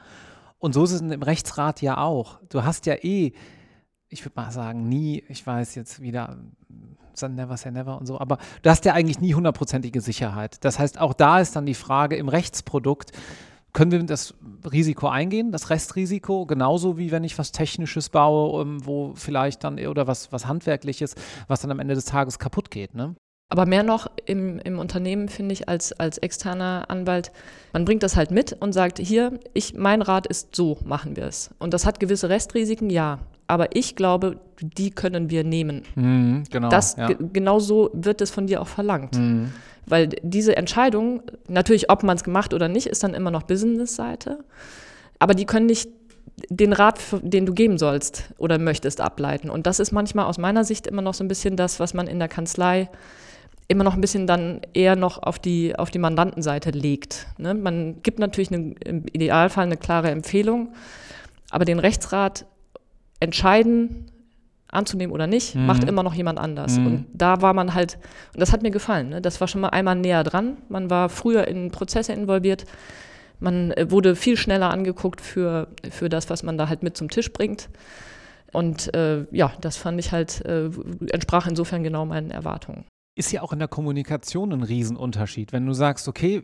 [0.59, 2.37] Und so ist es im Rechtsrat ja auch.
[2.49, 3.33] Du hast ja eh,
[4.11, 6.37] ich würde mal sagen, nie, ich weiß jetzt wieder
[7.21, 10.63] never say never und so, aber du hast ja eigentlich nie hundertprozentige Sicherheit.
[10.65, 13.11] Das heißt, auch da ist dann die Frage im Rechtsprodukt,
[13.73, 14.33] können wir das
[14.69, 19.79] Risiko eingehen, das Restrisiko, genauso wie wenn ich was Technisches baue, ähm, wo vielleicht dann,
[19.79, 21.15] oder was, was Handwerkliches,
[21.47, 23.15] was dann am Ende des Tages kaputt geht, ne?
[23.49, 27.33] Aber mehr noch im, im Unternehmen, finde ich, als, als externer Anwalt,
[27.73, 31.25] man bringt das halt mit und sagt, hier, ich, mein Rat ist so, machen wir
[31.25, 31.49] es.
[31.59, 33.19] Und das hat gewisse Restrisiken, ja
[33.51, 35.83] aber ich glaube, die können wir nehmen.
[35.95, 37.09] Mhm, genau, das, ja.
[37.33, 39.17] genau so wird es von dir auch verlangt.
[39.17, 39.51] Mhm.
[39.85, 44.45] Weil diese Entscheidung, natürlich, ob man es gemacht oder nicht, ist dann immer noch Business-Seite.
[45.19, 45.89] Aber die können nicht
[46.49, 49.49] den Rat, den du geben sollst oder möchtest, ableiten.
[49.49, 52.07] Und das ist manchmal aus meiner Sicht immer noch so ein bisschen das, was man
[52.07, 52.89] in der Kanzlei
[53.67, 57.27] immer noch ein bisschen dann eher noch auf die, auf die Mandantenseite legt.
[57.37, 57.53] Ne?
[57.53, 60.69] Man gibt natürlich eine, im Idealfall eine klare Empfehlung,
[61.49, 62.45] aber den Rechtsrat
[63.21, 64.07] entscheiden,
[64.67, 65.65] anzunehmen oder nicht, mhm.
[65.65, 66.77] macht immer noch jemand anders.
[66.77, 66.85] Mhm.
[66.85, 67.97] Und da war man halt,
[68.33, 69.21] und das hat mir gefallen, ne?
[69.21, 70.57] das war schon mal einmal näher dran.
[70.69, 72.65] Man war früher in Prozesse involviert,
[73.39, 77.09] man äh, wurde viel schneller angeguckt für, für das, was man da halt mit zum
[77.09, 77.69] Tisch bringt.
[78.53, 80.69] Und äh, ja, das fand ich halt, äh,
[81.11, 82.85] entsprach insofern genau meinen Erwartungen.
[83.15, 85.51] Ist ja auch in der Kommunikation ein Riesenunterschied.
[85.53, 86.43] Wenn du sagst, okay,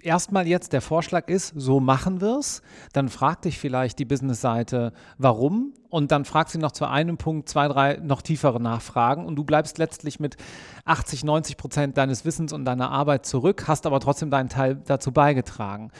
[0.00, 4.92] erstmal jetzt der Vorschlag ist, so machen wir es, dann fragt dich vielleicht die Businessseite,
[5.18, 5.72] warum?
[5.90, 9.24] Und dann fragt sie noch zu einem Punkt zwei, drei noch tiefere Nachfragen.
[9.24, 10.36] Und du bleibst letztlich mit
[10.84, 15.12] 80, 90 Prozent deines Wissens und deiner Arbeit zurück, hast aber trotzdem deinen Teil dazu
[15.12, 15.90] beigetragen.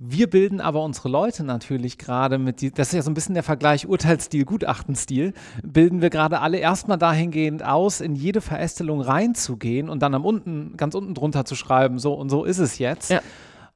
[0.00, 3.34] Wir bilden aber unsere Leute natürlich gerade mit, die, das ist ja so ein bisschen
[3.34, 5.32] der Vergleich Urteilsstil, Gutachtenstil,
[5.64, 10.76] bilden wir gerade alle erstmal dahingehend aus, in jede Verästelung reinzugehen und dann am unten,
[10.76, 13.10] ganz unten drunter zu schreiben, so und so ist es jetzt.
[13.10, 13.20] Ja.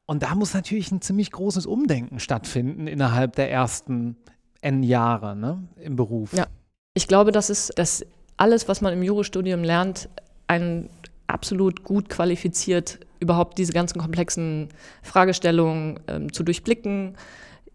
[0.07, 4.17] Und da muss natürlich ein ziemlich großes Umdenken stattfinden innerhalb der ersten
[4.61, 6.33] N Jahre ne, im Beruf.
[6.35, 6.47] Ja,
[6.95, 8.07] ich glaube, dass es, dass
[8.37, 10.09] alles, was man im Jurastudium lernt,
[10.47, 10.89] ein
[11.27, 14.69] absolut gut qualifiziert überhaupt diese ganzen komplexen
[15.03, 17.17] Fragestellungen ähm, zu durchblicken,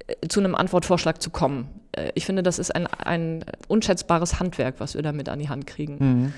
[0.05, 1.69] äh, zu einem Antwortvorschlag zu kommen.
[1.93, 5.65] Äh, ich finde, das ist ein, ein unschätzbares Handwerk, was wir damit an die Hand
[5.65, 5.97] kriegen.
[5.99, 6.33] Mhm.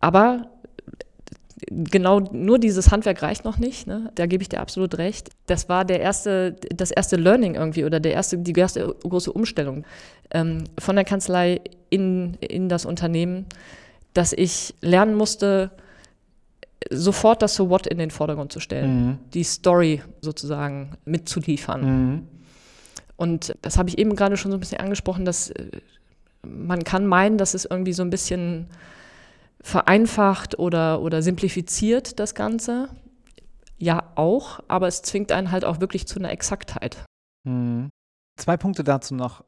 [0.00, 0.50] Aber
[0.86, 3.86] äh, genau nur dieses Handwerk reicht noch nicht.
[3.86, 4.10] Ne?
[4.14, 5.30] Da gebe ich dir absolut recht.
[5.46, 9.84] Das war der erste, das erste Learning irgendwie oder der erste, die erste große Umstellung
[10.30, 13.46] ähm, von der Kanzlei in, in das Unternehmen,
[14.12, 15.70] dass ich lernen musste,
[16.90, 19.18] sofort das So What in den Vordergrund zu stellen, mhm.
[19.34, 21.80] die Story sozusagen mitzuliefern.
[21.80, 22.28] Mhm.
[23.16, 25.70] Und das habe ich eben gerade schon so ein bisschen angesprochen, dass äh,
[26.42, 28.68] man kann meinen, dass es irgendwie so ein bisschen
[29.60, 32.88] vereinfacht oder, oder simplifiziert das Ganze.
[33.78, 37.04] Ja, auch, aber es zwingt einen halt auch wirklich zu einer Exaktheit.
[37.44, 37.88] Mhm.
[38.36, 39.44] Zwei Punkte dazu noch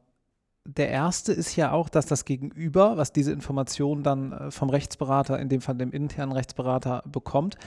[0.77, 5.39] der erste ist ja auch, dass das Gegenüber, was diese Information dann äh, vom Rechtsberater,
[5.39, 7.57] in dem Fall dem internen Rechtsberater, bekommt,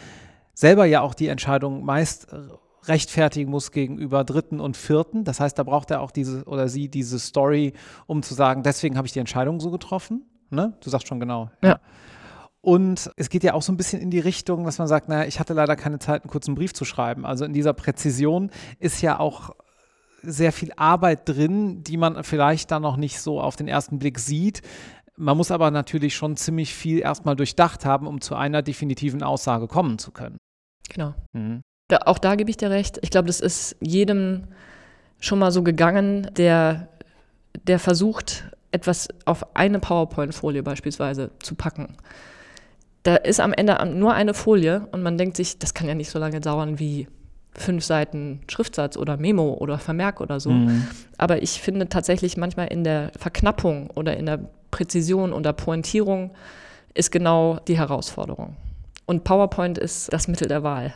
[0.55, 2.39] selber ja auch die Entscheidung meist äh,
[2.85, 5.25] rechtfertigen muss gegenüber Dritten und Vierten.
[5.25, 7.75] Das heißt, da braucht er auch diese oder sie diese Story,
[8.07, 10.25] um zu sagen, deswegen habe ich die Entscheidung so getroffen.
[10.51, 10.77] Ne?
[10.81, 11.51] Du sagst schon genau.
[11.63, 11.81] Ja.
[12.61, 15.27] Und es geht ja auch so ein bisschen in die Richtung, dass man sagt, naja,
[15.27, 17.27] ich hatte leider keine Zeit, einen kurzen Brief zu schreiben.
[17.27, 19.51] Also in dieser Präzision ist ja auch
[20.23, 24.19] sehr viel Arbeit drin, die man vielleicht dann noch nicht so auf den ersten Blick
[24.19, 24.63] sieht.
[25.17, 29.69] Man muss aber natürlich schon ziemlich viel erstmal durchdacht haben, um zu einer definitiven Aussage
[29.69, 30.39] kommen zu können.
[30.89, 31.15] Genau.
[31.33, 31.63] Mhm.
[31.89, 32.99] Da, auch da gebe ich dir recht.
[33.03, 34.49] Ich glaube, das ist jedem
[35.21, 36.89] schon mal so gegangen, der,
[37.67, 41.97] der versucht, etwas auf eine PowerPoint-Folie beispielsweise zu packen.
[43.03, 46.11] Da ist am Ende nur eine Folie und man denkt sich, das kann ja nicht
[46.11, 47.09] so lange dauern wie
[47.55, 50.51] fünf Seiten Schriftsatz oder Memo oder Vermerk oder so.
[50.51, 50.87] Mhm.
[51.19, 56.31] Aber ich finde tatsächlich manchmal in der Verknappung oder in der Präzision und der Pointierung
[56.95, 58.57] ist genau die Herausforderung.
[59.07, 60.95] Und PowerPoint ist das Mittel der Wahl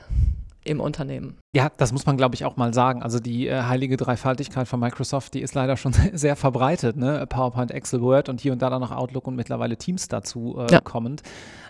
[0.64, 1.36] im Unternehmen.
[1.54, 3.02] Ja, das muss man, glaube ich, auch mal sagen.
[3.02, 6.96] Also die äh, heilige Dreifaltigkeit von Microsoft, die ist leider schon sehr verbreitet.
[6.96, 7.24] Ne?
[7.28, 10.72] PowerPoint, Excel, Word und hier und da dann noch Outlook und mittlerweile Teams dazu äh,
[10.72, 10.80] ja.
[10.80, 11.22] kommend.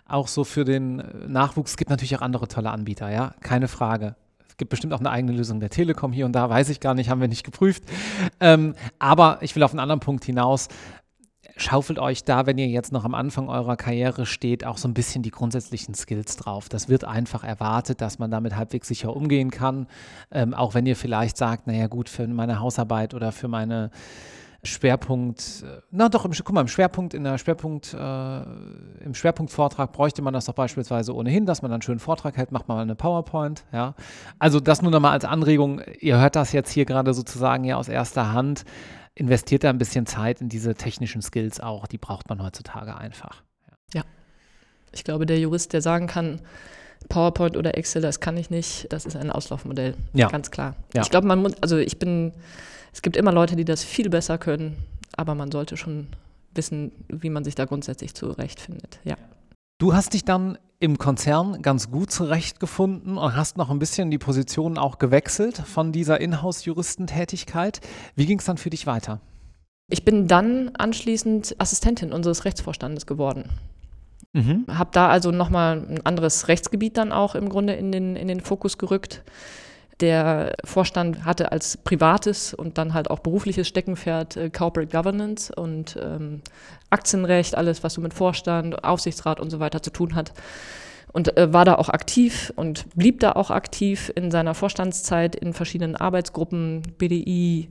[0.09, 4.15] Auch so für den Nachwuchs gibt natürlich auch andere tolle Anbieter, ja, keine Frage
[4.57, 7.11] gibt bestimmt auch eine eigene Lösung der Telekom hier und da, weiß ich gar nicht,
[7.11, 7.85] haben wir nicht geprüft.
[8.41, 10.69] Ähm, aber ich will auf einen anderen Punkt hinaus.
[11.59, 14.95] Schaufelt euch da, wenn ihr jetzt noch am Anfang eurer Karriere steht, auch so ein
[14.95, 16.69] bisschen die grundsätzlichen Skills drauf.
[16.69, 19.87] Das wird einfach erwartet, dass man damit halbwegs sicher umgehen kann.
[20.31, 23.91] Ähm, auch wenn ihr vielleicht sagt, naja gut, für meine Hausarbeit oder für meine
[24.63, 28.43] Schwerpunkt, äh, na doch, im, guck mal, im Schwerpunkt, in der Schwerpunkt, äh,
[29.05, 32.53] im Schwerpunktvortrag bräuchte man das doch beispielsweise ohnehin, dass man dann einen schönen Vortrag hält,
[32.53, 33.95] macht man mal eine PowerPoint, ja.
[34.39, 37.89] Also das nur nochmal als Anregung, ihr hört das jetzt hier gerade sozusagen ja aus
[37.89, 38.65] erster Hand,
[39.15, 43.43] investiert da ein bisschen Zeit in diese technischen Skills auch, die braucht man heutzutage einfach.
[43.93, 44.01] Ja.
[44.01, 44.05] ja.
[44.93, 46.41] Ich glaube, der Jurist, der sagen kann,
[47.09, 49.95] PowerPoint oder Excel, das kann ich nicht, das ist ein Auslaufmodell.
[50.13, 50.29] Ja.
[50.29, 50.75] Ganz klar.
[50.95, 51.03] Ja.
[51.03, 52.33] Ich glaube, man muss, also ich bin
[52.97, 54.75] es gibt immer Leute, die das viel besser können,
[55.19, 56.07] aber man sollte schon
[56.55, 59.01] wissen, wie man sich da grundsätzlich zurechtfindet.
[59.05, 59.17] Ja.
[59.77, 64.17] Du hast dich dann im Konzern ganz gut zurechtgefunden und hast noch ein bisschen die
[64.17, 67.83] Position auch gewechselt von dieser Inhouse-Juristentätigkeit.
[68.15, 69.21] Wie ging es dann für dich weiter?
[69.91, 73.51] Ich bin dann anschließend Assistentin unseres Rechtsvorstandes geworden.
[74.33, 74.65] Mhm.
[74.71, 78.41] Habe da also nochmal ein anderes Rechtsgebiet dann auch im Grunde in den, in den
[78.41, 79.23] Fokus gerückt.
[80.01, 85.97] Der Vorstand hatte als privates und dann halt auch berufliches Steckenpferd äh, Corporate Governance und
[86.03, 86.43] ähm,
[86.91, 90.33] Aktienrecht, alles, was so mit Vorstand, Aufsichtsrat und so weiter zu tun hat.
[91.13, 95.55] und äh, war da auch aktiv und blieb da auch aktiv in seiner Vorstandszeit in
[95.55, 97.71] verschiedenen Arbeitsgruppen, BDI,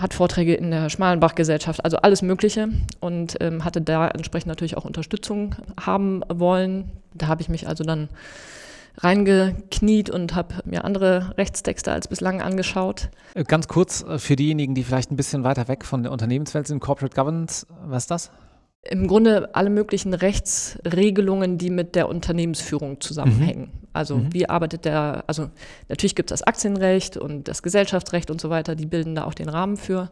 [0.00, 2.68] hat Vorträge in der Schmalenbach-Gesellschaft, also alles Mögliche
[3.00, 6.90] und ähm, hatte da entsprechend natürlich auch Unterstützung haben wollen.
[7.14, 8.08] Da habe ich mich also dann
[8.98, 13.10] reingekniet und habe mir andere Rechtstexte als bislang angeschaut.
[13.34, 16.66] Äh, ganz kurz äh, für diejenigen, die vielleicht ein bisschen weiter weg von der Unternehmenswelt
[16.66, 18.30] sind, Corporate Governance, was ist das?
[18.84, 23.70] Im Grunde alle möglichen Rechtsregelungen, die mit der Unternehmensführung zusammenhängen.
[23.72, 23.88] Mhm.
[23.92, 24.32] Also mhm.
[24.32, 25.50] wie arbeitet der, also
[25.88, 29.34] natürlich gibt es das Aktienrecht und das Gesellschaftsrecht und so weiter, die bilden da auch
[29.34, 30.10] den Rahmen für.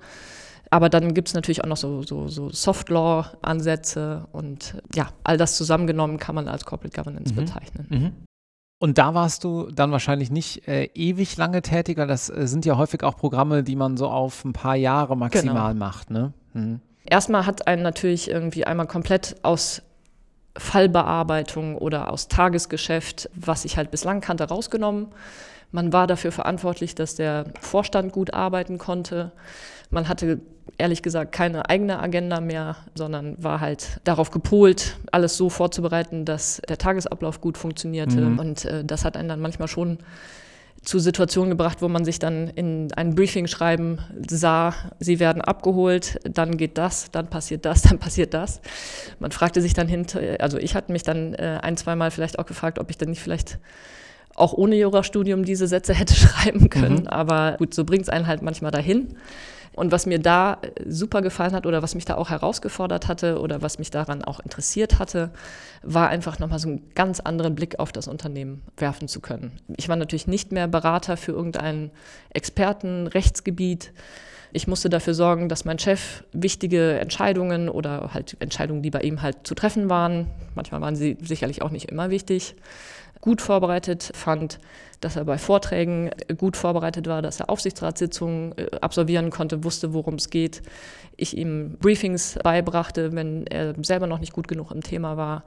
[0.71, 5.57] Aber dann gibt es natürlich auch noch so, so, so Soft-Law-Ansätze und ja, all das
[5.57, 7.37] zusammengenommen kann man als Corporate Governance mhm.
[7.37, 7.87] bezeichnen.
[7.88, 8.12] Mhm.
[8.81, 12.07] Und da warst du dann wahrscheinlich nicht äh, ewig lange tätiger.
[12.07, 15.75] Das äh, sind ja häufig auch Programme, die man so auf ein paar Jahre maximal
[15.75, 15.85] genau.
[15.85, 16.11] macht.
[16.11, 16.33] Ne?
[16.55, 16.81] Mhm.
[17.05, 19.83] Erstmal hat einen natürlich irgendwie einmal komplett aus
[20.57, 25.09] Fallbearbeitung oder aus Tagesgeschäft, was ich halt bislang kannte, rausgenommen.
[25.73, 29.31] Man war dafür verantwortlich, dass der Vorstand gut arbeiten konnte.
[29.90, 30.40] Man hatte
[30.79, 36.62] ehrlich gesagt keine eigene Agenda mehr, sondern war halt darauf gepolt, alles so vorzubereiten, dass
[36.68, 38.20] der Tagesablauf gut funktionierte.
[38.20, 38.38] Mhm.
[38.38, 39.98] Und äh, das hat einen dann manchmal schon
[40.83, 46.18] zu Situationen gebracht, wo man sich dann in ein Briefing schreiben sah, sie werden abgeholt,
[46.24, 48.61] dann geht das, dann passiert das, dann passiert das.
[49.18, 52.46] Man fragte sich dann hinter, also ich hatte mich dann äh, ein, zweimal vielleicht auch
[52.46, 53.59] gefragt, ob ich dann nicht vielleicht
[54.35, 57.00] auch ohne Jurastudium diese Sätze hätte schreiben können.
[57.00, 57.09] Mhm.
[57.09, 59.16] Aber gut, so bringt es einen halt manchmal dahin.
[59.75, 63.41] Und was mir da äh, super gefallen hat oder was mich da auch herausgefordert hatte
[63.41, 65.31] oder was mich daran auch interessiert hatte,
[65.83, 69.53] war einfach nochmal so einen ganz anderen Blick auf das Unternehmen werfen zu können.
[69.77, 71.91] Ich war natürlich nicht mehr Berater für irgendein
[72.31, 73.93] Expertenrechtsgebiet.
[74.53, 79.23] Ich musste dafür sorgen, dass mein Chef wichtige Entscheidungen oder halt Entscheidungen, die bei ihm
[79.23, 82.57] halt zu treffen waren, manchmal waren sie sicherlich auch nicht immer wichtig,
[83.21, 84.59] gut vorbereitet fand,
[85.01, 90.15] dass er bei Vorträgen gut vorbereitet war, dass er Aufsichtsratssitzungen äh, absolvieren konnte, wusste, worum
[90.15, 90.63] es geht.
[91.17, 95.45] Ich ihm Briefings beibrachte, wenn er selber noch nicht gut genug im Thema war.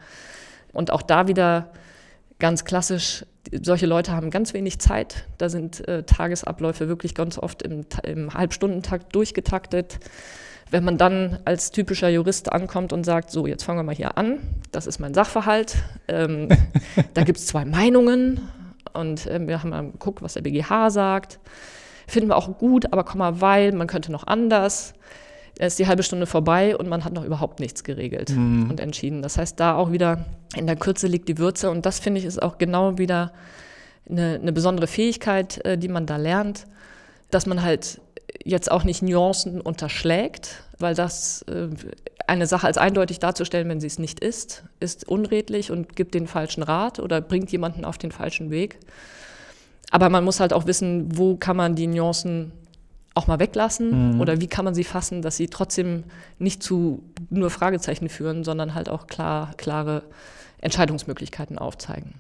[0.72, 1.70] Und auch da wieder
[2.40, 3.26] ganz klassisch,
[3.62, 5.28] solche Leute haben ganz wenig Zeit.
[5.38, 10.00] Da sind äh, Tagesabläufe wirklich ganz oft im, im Halbstundentakt durchgetaktet.
[10.72, 14.18] Wenn man dann als typischer Jurist ankommt und sagt, so, jetzt fangen wir mal hier
[14.18, 14.40] an,
[14.72, 15.76] das ist mein Sachverhalt,
[16.08, 16.50] ähm,
[17.14, 18.42] da gibt es zwei Meinungen
[18.94, 21.40] und äh, wir haben mal geguckt, was der BGH sagt.
[22.08, 24.94] Finden wir auch gut, aber komm mal, weil, man könnte noch anders.
[25.58, 28.70] Da ist die halbe Stunde vorbei und man hat noch überhaupt nichts geregelt mhm.
[28.70, 29.22] und entschieden.
[29.22, 32.26] Das heißt, da auch wieder in der Kürze liegt die Würze und das finde ich
[32.26, 33.32] ist auch genau wieder
[34.10, 36.66] eine, eine besondere Fähigkeit, äh, die man da lernt,
[37.30, 38.02] dass man halt
[38.44, 41.70] jetzt auch nicht Nuancen unterschlägt, weil das äh,
[42.28, 46.28] eine Sache als eindeutig darzustellen, wenn sie es nicht ist, ist unredlich und gibt den
[46.28, 48.80] falschen Rat oder bringt jemanden auf den falschen Weg.
[49.92, 52.52] Aber man muss halt auch wissen, wo kann man die Nuancen
[53.16, 54.22] auch mal weglassen mhm.
[54.22, 56.04] oder wie kann man sie fassen, dass sie trotzdem
[56.40, 60.04] nicht zu nur Fragezeichen führen, sondern halt auch klar, klare
[60.62, 62.16] Entscheidungsmöglichkeiten aufzeigen.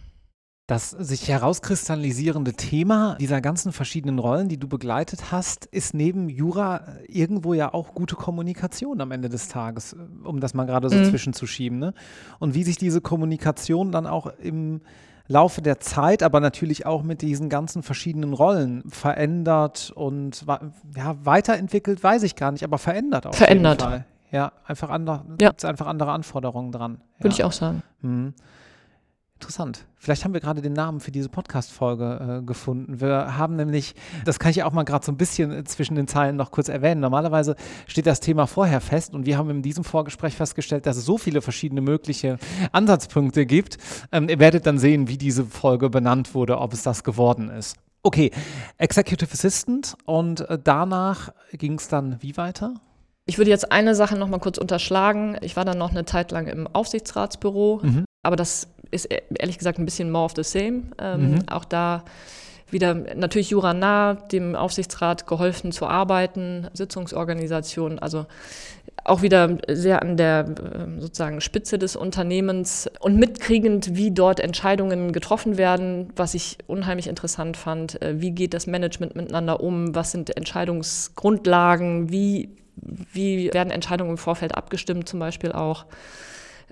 [0.65, 6.84] Das sich herauskristallisierende Thema dieser ganzen verschiedenen Rollen, die du begleitet hast, ist neben Jura
[7.06, 11.04] irgendwo ja auch gute Kommunikation am Ende des Tages, um das mal gerade so mhm.
[11.04, 11.80] zwischenzuschieben.
[11.80, 11.93] Ne?
[12.39, 14.80] Und wie sich diese Kommunikation dann auch im
[15.28, 20.45] Laufe der Zeit, aber natürlich auch mit diesen ganzen verschiedenen Rollen verändert und
[20.95, 23.36] ja, weiterentwickelt, weiß ich gar nicht, aber verändert auch.
[23.36, 24.06] Verändert.
[24.32, 25.52] Ja, einfach, andere, ja.
[25.63, 27.02] einfach andere Anforderungen dran.
[27.17, 27.39] Würde ja.
[27.39, 27.84] ich auch sagen.
[28.02, 28.34] Mhm.
[29.43, 29.86] Interessant.
[29.97, 33.01] Vielleicht haben wir gerade den Namen für diese Podcast-Folge äh, gefunden.
[33.01, 36.38] Wir haben nämlich, das kann ich auch mal gerade so ein bisschen zwischen den Zeilen
[36.38, 37.01] noch kurz erwähnen.
[37.01, 41.03] Normalerweise steht das Thema vorher fest und wir haben in diesem Vorgespräch festgestellt, dass es
[41.03, 42.38] so viele verschiedene mögliche
[42.71, 43.77] Ansatzpunkte gibt.
[44.13, 47.75] Ähm, ihr werdet dann sehen, wie diese Folge benannt wurde, ob es das geworden ist.
[48.01, 48.32] Okay,
[48.77, 52.75] Executive Assistant und äh, danach ging es dann wie weiter?
[53.25, 55.38] Ich würde jetzt eine Sache noch mal kurz unterschlagen.
[55.41, 58.06] Ich war dann noch eine Zeit lang im Aufsichtsratsbüro, mhm.
[58.23, 60.83] Aber das ist e-, ehrlich gesagt ein bisschen more of the same.
[60.99, 61.49] Ähm, mhm.
[61.49, 62.03] Auch da
[62.73, 68.25] wieder natürlich Jura nah, dem Aufsichtsrat geholfen zu arbeiten, Sitzungsorganisation, also
[69.05, 75.12] auch wieder sehr an der ähm, sozusagen Spitze des Unternehmens und mitkriegend, wie dort Entscheidungen
[75.12, 78.01] getroffen werden, was ich unheimlich interessant fand.
[78.01, 79.93] Äh, wie geht das Management miteinander um?
[79.93, 82.11] Was sind Entscheidungsgrundlagen?
[82.11, 85.86] Wie, wie werden Entscheidungen im Vorfeld abgestimmt, zum Beispiel auch?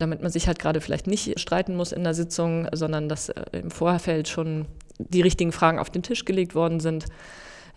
[0.01, 3.43] Damit man sich halt gerade vielleicht nicht streiten muss in der Sitzung, sondern dass äh,
[3.53, 4.65] im Vorfeld schon
[4.97, 7.05] die richtigen Fragen auf den Tisch gelegt worden sind.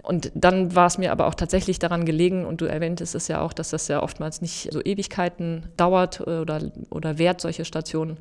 [0.03, 3.41] Und dann war es mir aber auch tatsächlich daran gelegen, und du erwähntest es ja
[3.41, 6.61] auch, dass das ja oftmals nicht so Ewigkeiten dauert äh, oder,
[6.91, 8.19] oder wert, solche Stationen,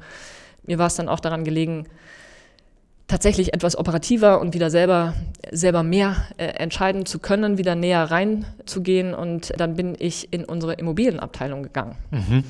[0.65, 1.87] mir war es dann auch daran gelegen,
[3.07, 5.13] tatsächlich etwas operativer und wieder selber,
[5.51, 9.13] selber mehr äh, entscheiden zu können, wieder näher reinzugehen.
[9.13, 11.95] Und dann bin ich in unsere Immobilienabteilung gegangen.
[12.11, 12.43] Mhm.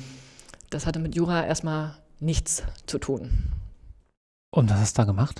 [0.74, 3.30] Das hatte mit Jura erstmal nichts zu tun.
[4.50, 5.38] Und was hast du da gemacht?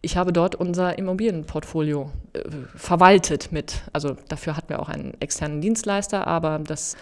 [0.00, 2.40] Ich habe dort unser Immobilienportfolio äh,
[2.74, 3.82] verwaltet mit.
[3.92, 6.96] Also dafür hatten wir auch einen externen Dienstleister, aber das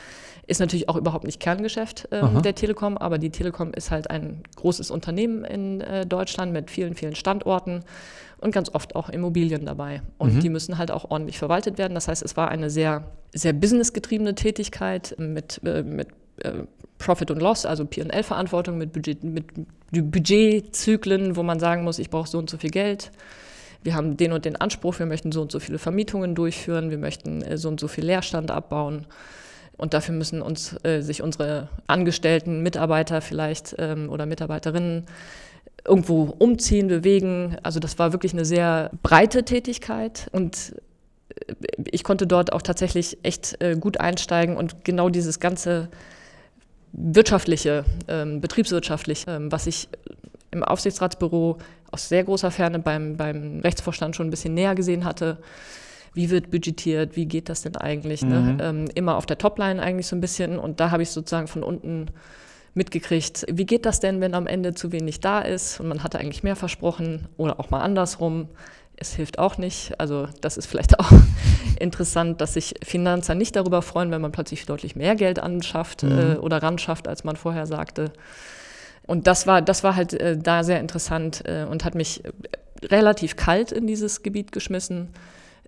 [0.48, 4.42] ist natürlich auch überhaupt nicht Kerngeschäft äh, der Telekom, aber die Telekom ist halt ein
[4.56, 7.84] großes Unternehmen in äh, Deutschland mit vielen, vielen Standorten
[8.38, 10.02] und ganz oft auch Immobilien dabei.
[10.18, 10.40] Und mhm.
[10.40, 11.94] die müssen halt auch ordentlich verwaltet werden.
[11.94, 16.08] Das heißt, es war eine sehr, sehr businessgetriebene Tätigkeit mit, äh, mit
[16.42, 16.64] äh,
[16.98, 19.46] Profit und Loss, also PL-Verantwortung mit, Budget, mit
[19.90, 23.10] Budgetzyklen, wo man sagen muss, ich brauche so und so viel Geld.
[23.82, 26.98] Wir haben den und den Anspruch, wir möchten so und so viele Vermietungen durchführen, wir
[26.98, 29.06] möchten äh, so und so viel Leerstand abbauen.
[29.76, 35.06] Und dafür müssen uns äh, sich unsere Angestellten, Mitarbeiter vielleicht ähm, oder Mitarbeiterinnen
[35.84, 37.56] irgendwo umziehen, bewegen.
[37.64, 40.76] Also das war wirklich eine sehr breite Tätigkeit und
[41.48, 41.54] äh,
[41.90, 45.88] ich konnte dort auch tatsächlich echt äh, gut einsteigen und genau dieses ganze
[46.92, 49.88] wirtschaftliche, ähm, betriebswirtschaftliche, ähm, was ich
[50.50, 51.58] im Aufsichtsratsbüro
[51.90, 55.38] aus sehr großer Ferne beim, beim Rechtsvorstand schon ein bisschen näher gesehen hatte,
[56.14, 58.22] wie wird budgetiert, wie geht das denn eigentlich?
[58.22, 58.40] Ne?
[58.40, 58.56] Mhm.
[58.56, 58.64] Ne?
[58.64, 60.58] Ähm, immer auf der Topline eigentlich so ein bisschen.
[60.58, 62.08] Und da habe ich sozusagen von unten
[62.74, 66.18] mitgekriegt, wie geht das denn, wenn am Ende zu wenig da ist und man hatte
[66.18, 68.48] eigentlich mehr versprochen oder auch mal andersrum.
[69.02, 69.98] Es hilft auch nicht.
[69.98, 71.10] Also das ist vielleicht auch
[71.80, 76.18] interessant, dass sich Finanzer nicht darüber freuen, wenn man plötzlich deutlich mehr Geld anschafft mhm.
[76.18, 78.12] äh, oder ranschafft, als man vorher sagte.
[79.04, 82.22] Und das war, das war halt äh, da sehr interessant äh, und hat mich
[82.84, 85.08] relativ kalt in dieses Gebiet geschmissen.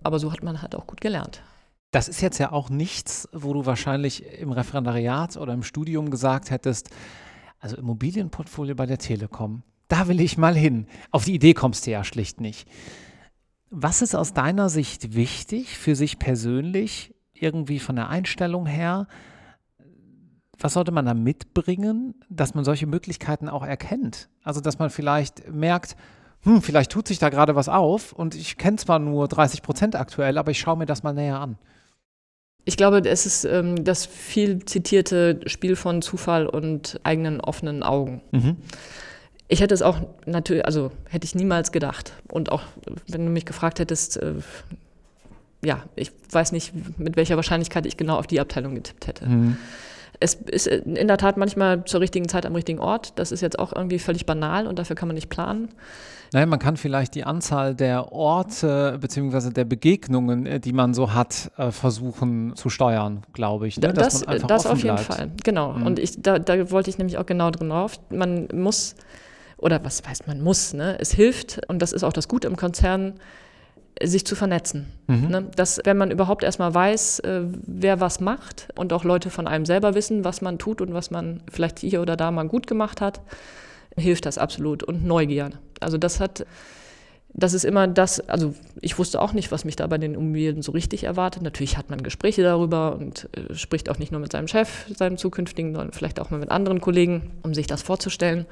[0.01, 1.41] Aber so hat man halt auch gut gelernt.
[1.91, 6.51] Das ist jetzt ja auch nichts, wo du wahrscheinlich im Referendariat oder im Studium gesagt
[6.51, 6.89] hättest,
[7.59, 10.87] also Immobilienportfolio bei der Telekom, da will ich mal hin.
[11.11, 12.67] Auf die Idee kommst du ja schlicht nicht.
[13.69, 19.07] Was ist aus deiner Sicht wichtig für sich persönlich, irgendwie von der Einstellung her?
[20.57, 24.29] Was sollte man da mitbringen, dass man solche Möglichkeiten auch erkennt?
[24.43, 25.95] Also, dass man vielleicht merkt,
[26.43, 29.95] hm, vielleicht tut sich da gerade was auf und ich kenne zwar nur 30 Prozent
[29.95, 31.57] aktuell, aber ich schaue mir das mal näher an.
[32.65, 38.21] Ich glaube, es ist ähm, das viel zitierte Spiel von Zufall und eigenen offenen Augen.
[38.31, 38.57] Mhm.
[39.47, 42.13] Ich hätte es auch natürlich, also hätte ich niemals gedacht.
[42.29, 42.63] Und auch
[43.07, 44.33] wenn du mich gefragt hättest, äh,
[45.63, 49.27] ja, ich weiß nicht, mit welcher Wahrscheinlichkeit ich genau auf die Abteilung getippt hätte.
[49.27, 49.57] Mhm.
[50.19, 53.13] Es ist in der Tat manchmal zur richtigen Zeit am richtigen Ort.
[53.19, 55.69] Das ist jetzt auch irgendwie völlig banal und dafür kann man nicht planen.
[56.33, 59.51] Naja, man kann vielleicht die Anzahl der Orte bzw.
[59.51, 63.79] der Begegnungen, äh, die man so hat, äh, versuchen zu steuern, glaube ich.
[63.79, 63.93] Ne?
[63.93, 65.01] Das, das auf jeden bleibt.
[65.01, 65.73] Fall, genau.
[65.73, 65.85] Mhm.
[65.85, 67.99] Und ich, da, da wollte ich nämlich auch genau drin drauf.
[68.09, 68.95] Man muss,
[69.57, 70.97] oder was heißt man muss, ne?
[70.99, 73.19] es hilft, und das ist auch das Gute im Konzern,
[74.03, 74.87] sich zu vernetzen.
[75.07, 75.27] Mhm.
[75.27, 75.47] Ne?
[75.55, 79.65] Dass, wenn man überhaupt erstmal weiß, äh, wer was macht und auch Leute von einem
[79.65, 83.01] selber wissen, was man tut und was man vielleicht hier oder da mal gut gemacht
[83.01, 83.21] hat,
[83.97, 84.83] hilft das absolut.
[84.83, 85.51] Und Neugier.
[85.79, 86.45] Also das hat,
[87.33, 90.61] das ist immer das, also ich wusste auch nicht, was mich da bei den Immobilien
[90.61, 91.41] so richtig erwartet.
[91.41, 95.17] Natürlich hat man Gespräche darüber und äh, spricht auch nicht nur mit seinem Chef, seinem
[95.17, 98.45] zukünftigen, sondern vielleicht auch mal mit anderen Kollegen, um sich das vorzustellen.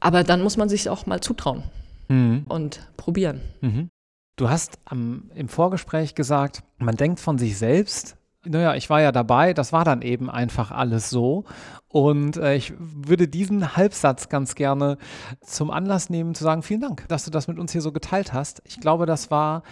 [0.00, 1.62] Aber dann muss man sich auch mal zutrauen
[2.08, 2.44] mhm.
[2.48, 3.40] und probieren.
[3.60, 3.90] Mhm.
[4.36, 9.12] Du hast am, im Vorgespräch gesagt, man denkt von sich selbst, naja, ich war ja
[9.12, 11.44] dabei, das war dann eben einfach alles so.
[11.88, 14.96] Und äh, ich würde diesen Halbsatz ganz gerne
[15.42, 18.32] zum Anlass nehmen, zu sagen, vielen Dank, dass du das mit uns hier so geteilt
[18.32, 18.62] hast.
[18.64, 19.62] Ich glaube, das war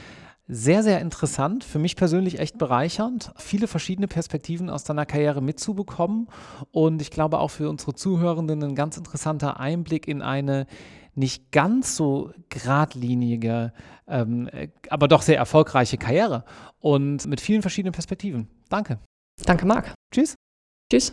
[0.48, 6.28] sehr, sehr interessant, für mich persönlich echt bereichernd, viele verschiedene Perspektiven aus deiner Karriere mitzubekommen
[6.72, 10.66] und ich glaube auch für unsere Zuhörenden ein ganz interessanter Einblick in eine
[11.14, 13.72] nicht ganz so geradlinige,
[14.06, 14.48] ähm,
[14.88, 16.44] aber doch sehr erfolgreiche Karriere
[16.78, 18.48] und mit vielen verschiedenen Perspektiven.
[18.68, 18.98] Danke.
[19.44, 19.92] Danke, Marc.
[20.14, 20.34] Tschüss.
[20.90, 21.12] Tschüss.